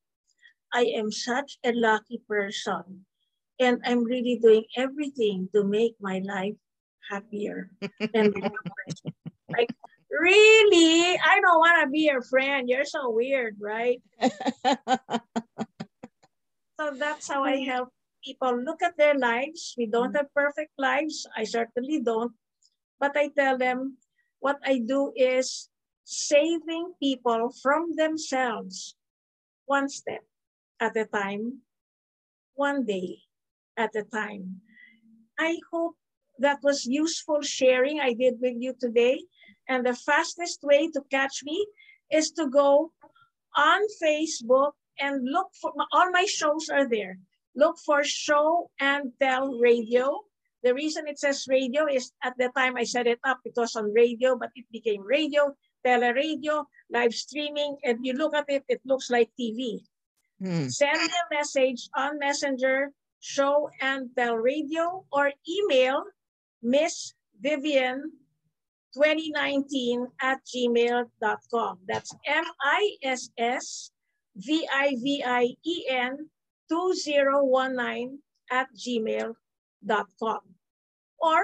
I 0.75 0.91
am 0.99 1.15
such 1.15 1.57
a 1.63 1.71
lucky 1.71 2.19
person, 2.27 3.07
and 3.63 3.79
I'm 3.87 4.03
really 4.03 4.43
doing 4.43 4.67
everything 4.77 5.49
to 5.55 5.63
make 5.63 5.95
my 6.01 6.19
life 6.27 6.59
happier. 7.09 7.71
and 8.13 8.35
like, 9.55 9.71
really? 10.11 11.15
I 11.15 11.39
don't 11.39 11.63
want 11.63 11.79
to 11.87 11.91
be 11.91 12.11
your 12.11 12.23
friend. 12.23 12.69
You're 12.69 12.85
so 12.85 13.09
weird, 13.11 13.55
right? 13.61 14.03
so 16.75 16.91
that's 16.99 17.31
how 17.31 17.45
I 17.45 17.63
mm-hmm. 17.63 17.71
help 17.71 17.89
people 18.25 18.59
look 18.59 18.83
at 18.83 18.99
their 18.99 19.15
lives. 19.15 19.79
We 19.79 19.87
don't 19.87 20.11
mm-hmm. 20.11 20.27
have 20.27 20.35
perfect 20.35 20.73
lives. 20.77 21.25
I 21.37 21.45
certainly 21.45 22.03
don't. 22.03 22.33
But 22.99 23.17
I 23.17 23.31
tell 23.31 23.59
them 23.59 23.99
what 24.41 24.59
I 24.67 24.83
do 24.83 25.13
is 25.15 25.71
saving 26.03 26.99
people 27.01 27.55
from 27.63 27.95
themselves 27.95 28.97
one 29.67 29.89
step 29.89 30.21
at 30.81 30.97
a 30.97 31.05
time, 31.07 31.61
one 32.55 32.85
day 32.85 33.19
at 33.77 33.95
a 33.97 34.05
time. 34.05 34.61
I 35.39 35.59
hope 35.73 35.97
that 36.39 36.59
was 36.63 36.87
useful 36.87 37.43
sharing 37.43 38.01
I 38.01 38.13
did 38.13 38.35
with 38.41 38.55
you 38.59 38.75
today. 38.79 39.25
And 39.69 39.87
the 39.87 39.95
fastest 39.95 40.61
way 40.63 40.91
to 40.91 41.01
catch 41.11 41.43
me 41.45 41.67
is 42.11 42.31
to 42.33 42.49
go 42.49 42.93
on 43.57 43.81
Facebook 44.03 44.73
and 45.01 45.25
look 45.25 45.49
for 45.61 45.73
all 45.93 46.11
my 46.11 46.25
shows 46.25 46.69
are 46.69 46.89
there 46.89 47.19
look 47.55 47.79
for 47.79 48.03
show 48.05 48.71
and 48.81 49.13
tell 49.21 49.55
radio. 49.59 50.21
The 50.63 50.75
reason 50.75 51.07
it 51.07 51.19
says 51.19 51.47
radio 51.49 51.87
is 51.87 52.11
at 52.23 52.35
the 52.39 52.51
time 52.57 52.77
I 52.77 52.85
set 52.85 53.07
it 53.07 53.21
up, 53.25 53.41
it 53.45 53.53
was 53.57 53.77
on 53.77 53.93
radio, 53.93 54.37
but 54.37 54.51
it 54.55 54.65
became 54.73 55.03
radio, 55.03 55.55
teleradio, 55.85 56.65
live 56.91 57.15
streaming. 57.15 57.77
And 57.85 58.05
you 58.05 58.15
look 58.15 58.35
at 58.35 58.49
it, 58.49 58.65
it 58.69 58.81
looks 58.85 59.11
like 59.11 59.31
TV. 59.39 59.85
Hmm. 60.41 60.69
Send 60.69 60.99
a 60.99 61.35
message 61.35 61.89
on 61.97 62.19
Messenger, 62.19 62.91
show 63.21 63.71
and 63.81 64.11
tell 64.17 64.37
radio, 64.37 65.05
or 65.13 65.33
email 65.49 66.05
Miss 66.63 67.15
Vivian 67.41 68.13
2019 68.95 70.07
at 70.23 70.39
gmail.com. 70.47 71.79
That's 71.87 72.15
M 72.27 72.45
I 72.63 72.97
S 73.03 73.31
S 73.39 73.91
V 74.37 74.67
I 74.73 74.97
V 75.03 75.23
I 75.27 75.55
E 75.65 75.85
N 75.89 76.31
2019 76.69 78.19
at 78.51 78.69
gmail.com. 78.75 80.41
Or 81.19 81.41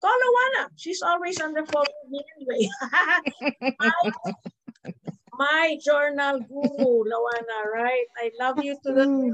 call 0.00 0.18
Lawanna. 0.18 0.68
She's 0.76 1.02
always 1.02 1.40
on 1.40 1.52
the 1.52 1.64
phone 1.66 1.86
with 2.08 2.10
me 2.10 2.20
anyway. 2.36 2.68
my 5.34 5.78
journal 5.84 6.40
guru, 6.40 7.04
Lawanna, 7.04 7.72
right? 7.72 8.04
I 8.18 8.30
love 8.38 8.62
you 8.62 8.76
to 8.84 8.92
the 8.92 9.04
mm. 9.04 9.30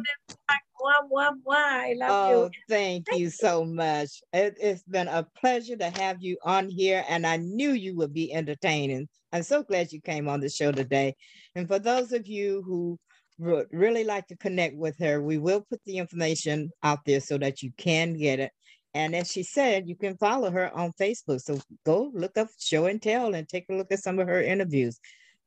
Mwah, 0.80 1.08
mwah, 1.10 1.32
mwah. 1.44 1.54
I 1.56 1.94
love 1.94 2.10
oh, 2.10 2.44
you. 2.44 2.50
Thank, 2.68 3.06
thank 3.08 3.20
you 3.20 3.30
so 3.30 3.64
much. 3.64 4.22
It, 4.32 4.56
it's 4.60 4.84
been 4.84 5.08
a 5.08 5.26
pleasure 5.36 5.76
to 5.76 5.90
have 5.90 6.18
you 6.20 6.38
on 6.44 6.68
here, 6.68 7.04
and 7.08 7.26
I 7.26 7.38
knew 7.38 7.72
you 7.72 7.96
would 7.96 8.14
be 8.14 8.32
entertaining. 8.32 9.08
I'm 9.32 9.42
so 9.42 9.62
glad 9.62 9.92
you 9.92 10.00
came 10.00 10.28
on 10.28 10.40
the 10.40 10.48
show 10.48 10.70
today. 10.70 11.14
And 11.56 11.66
for 11.66 11.78
those 11.80 12.12
of 12.12 12.28
you 12.28 12.62
who 12.64 12.98
would 13.38 13.66
really 13.72 14.04
like 14.04 14.28
to 14.28 14.36
connect 14.36 14.76
with 14.76 14.96
her, 15.00 15.20
we 15.20 15.38
will 15.38 15.64
put 15.68 15.80
the 15.84 15.98
information 15.98 16.70
out 16.82 17.00
there 17.04 17.20
so 17.20 17.38
that 17.38 17.60
you 17.62 17.72
can 17.76 18.14
get 18.14 18.38
it. 18.38 18.52
And 18.94 19.14
as 19.14 19.30
she 19.30 19.42
said, 19.42 19.88
you 19.88 19.96
can 19.96 20.16
follow 20.16 20.50
her 20.50 20.74
on 20.76 20.92
Facebook. 21.00 21.40
So 21.40 21.60
go 21.84 22.10
look 22.14 22.38
up 22.38 22.48
Show 22.58 22.86
and 22.86 23.02
Tell 23.02 23.34
and 23.34 23.48
take 23.48 23.66
a 23.68 23.74
look 23.74 23.92
at 23.92 24.02
some 24.02 24.18
of 24.18 24.28
her 24.28 24.42
interviews. 24.42 24.98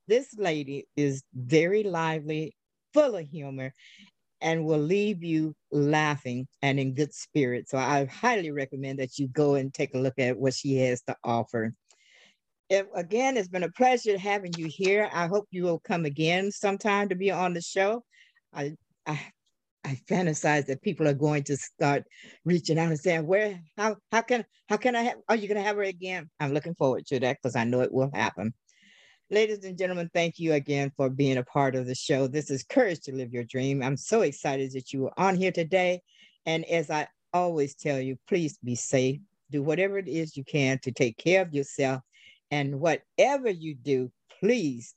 This 0.07 0.33
lady 0.37 0.87
is 0.95 1.23
very 1.33 1.83
lively, 1.83 2.53
full 2.93 3.15
of 3.15 3.27
humor 3.27 3.73
and 4.41 4.65
will 4.65 4.79
leave 4.79 5.23
you 5.23 5.55
laughing 5.71 6.47
and 6.61 6.79
in 6.79 6.93
good 6.93 7.13
spirit. 7.13 7.69
So 7.69 7.77
I 7.77 8.05
highly 8.05 8.51
recommend 8.51 8.99
that 8.99 9.17
you 9.17 9.27
go 9.27 9.55
and 9.55 9.73
take 9.73 9.93
a 9.93 9.99
look 9.99 10.17
at 10.17 10.37
what 10.37 10.53
she 10.53 10.77
has 10.77 11.01
to 11.03 11.15
offer. 11.23 11.73
If, 12.69 12.87
again, 12.95 13.37
it's 13.37 13.49
been 13.49 13.63
a 13.63 13.71
pleasure 13.71 14.17
having 14.17 14.53
you 14.57 14.67
here. 14.67 15.09
I 15.13 15.27
hope 15.27 15.47
you 15.51 15.63
will 15.63 15.79
come 15.79 16.05
again 16.05 16.51
sometime 16.51 17.09
to 17.09 17.15
be 17.15 17.29
on 17.29 17.53
the 17.53 17.61
show. 17.61 18.03
I, 18.53 18.73
I, 19.05 19.19
I 19.83 19.97
fantasize 20.09 20.67
that 20.67 20.81
people 20.81 21.07
are 21.07 21.13
going 21.13 21.43
to 21.43 21.57
start 21.57 22.03
reaching 22.45 22.79
out 22.79 22.89
and 22.89 22.99
saying, 22.99 23.25
"Where? 23.27 23.59
How? 23.77 23.97
How 24.11 24.21
can? 24.21 24.45
How 24.69 24.77
can 24.77 24.95
I 24.95 25.01
have? 25.01 25.15
Are 25.27 25.35
you 25.35 25.47
going 25.47 25.57
to 25.57 25.63
have 25.63 25.75
her 25.75 25.83
again?" 25.83 26.29
I'm 26.39 26.53
looking 26.53 26.75
forward 26.75 27.05
to 27.07 27.19
that 27.19 27.37
because 27.41 27.55
I 27.55 27.63
know 27.63 27.81
it 27.81 27.91
will 27.91 28.11
happen. 28.13 28.53
Ladies 29.31 29.63
and 29.63 29.77
gentlemen, 29.77 30.11
thank 30.13 30.39
you 30.39 30.51
again 30.51 30.91
for 30.97 31.09
being 31.09 31.37
a 31.37 31.43
part 31.43 31.73
of 31.73 31.85
the 31.85 31.95
show. 31.95 32.27
This 32.27 32.51
is 32.51 32.63
Courage 32.63 32.99
to 33.03 33.15
Live 33.15 33.31
Your 33.31 33.45
Dream. 33.45 33.81
I'm 33.81 33.95
so 33.95 34.23
excited 34.23 34.73
that 34.73 34.91
you 34.91 35.05
are 35.05 35.13
on 35.15 35.37
here 35.37 35.53
today. 35.53 36.01
And 36.45 36.65
as 36.65 36.89
I 36.89 37.07
always 37.31 37.73
tell 37.73 37.97
you, 38.01 38.17
please 38.27 38.57
be 38.57 38.75
safe. 38.75 39.21
Do 39.49 39.63
whatever 39.63 39.97
it 39.97 40.09
is 40.09 40.35
you 40.35 40.43
can 40.43 40.79
to 40.79 40.91
take 40.91 41.17
care 41.17 41.41
of 41.41 41.53
yourself. 41.53 42.01
And 42.51 42.81
whatever 42.81 43.49
you 43.49 43.73
do, 43.73 44.11
please 44.41 44.95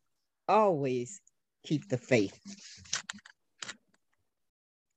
always 0.48 1.20
keep 1.64 1.88
the 1.88 1.96
faith. 1.96 2.36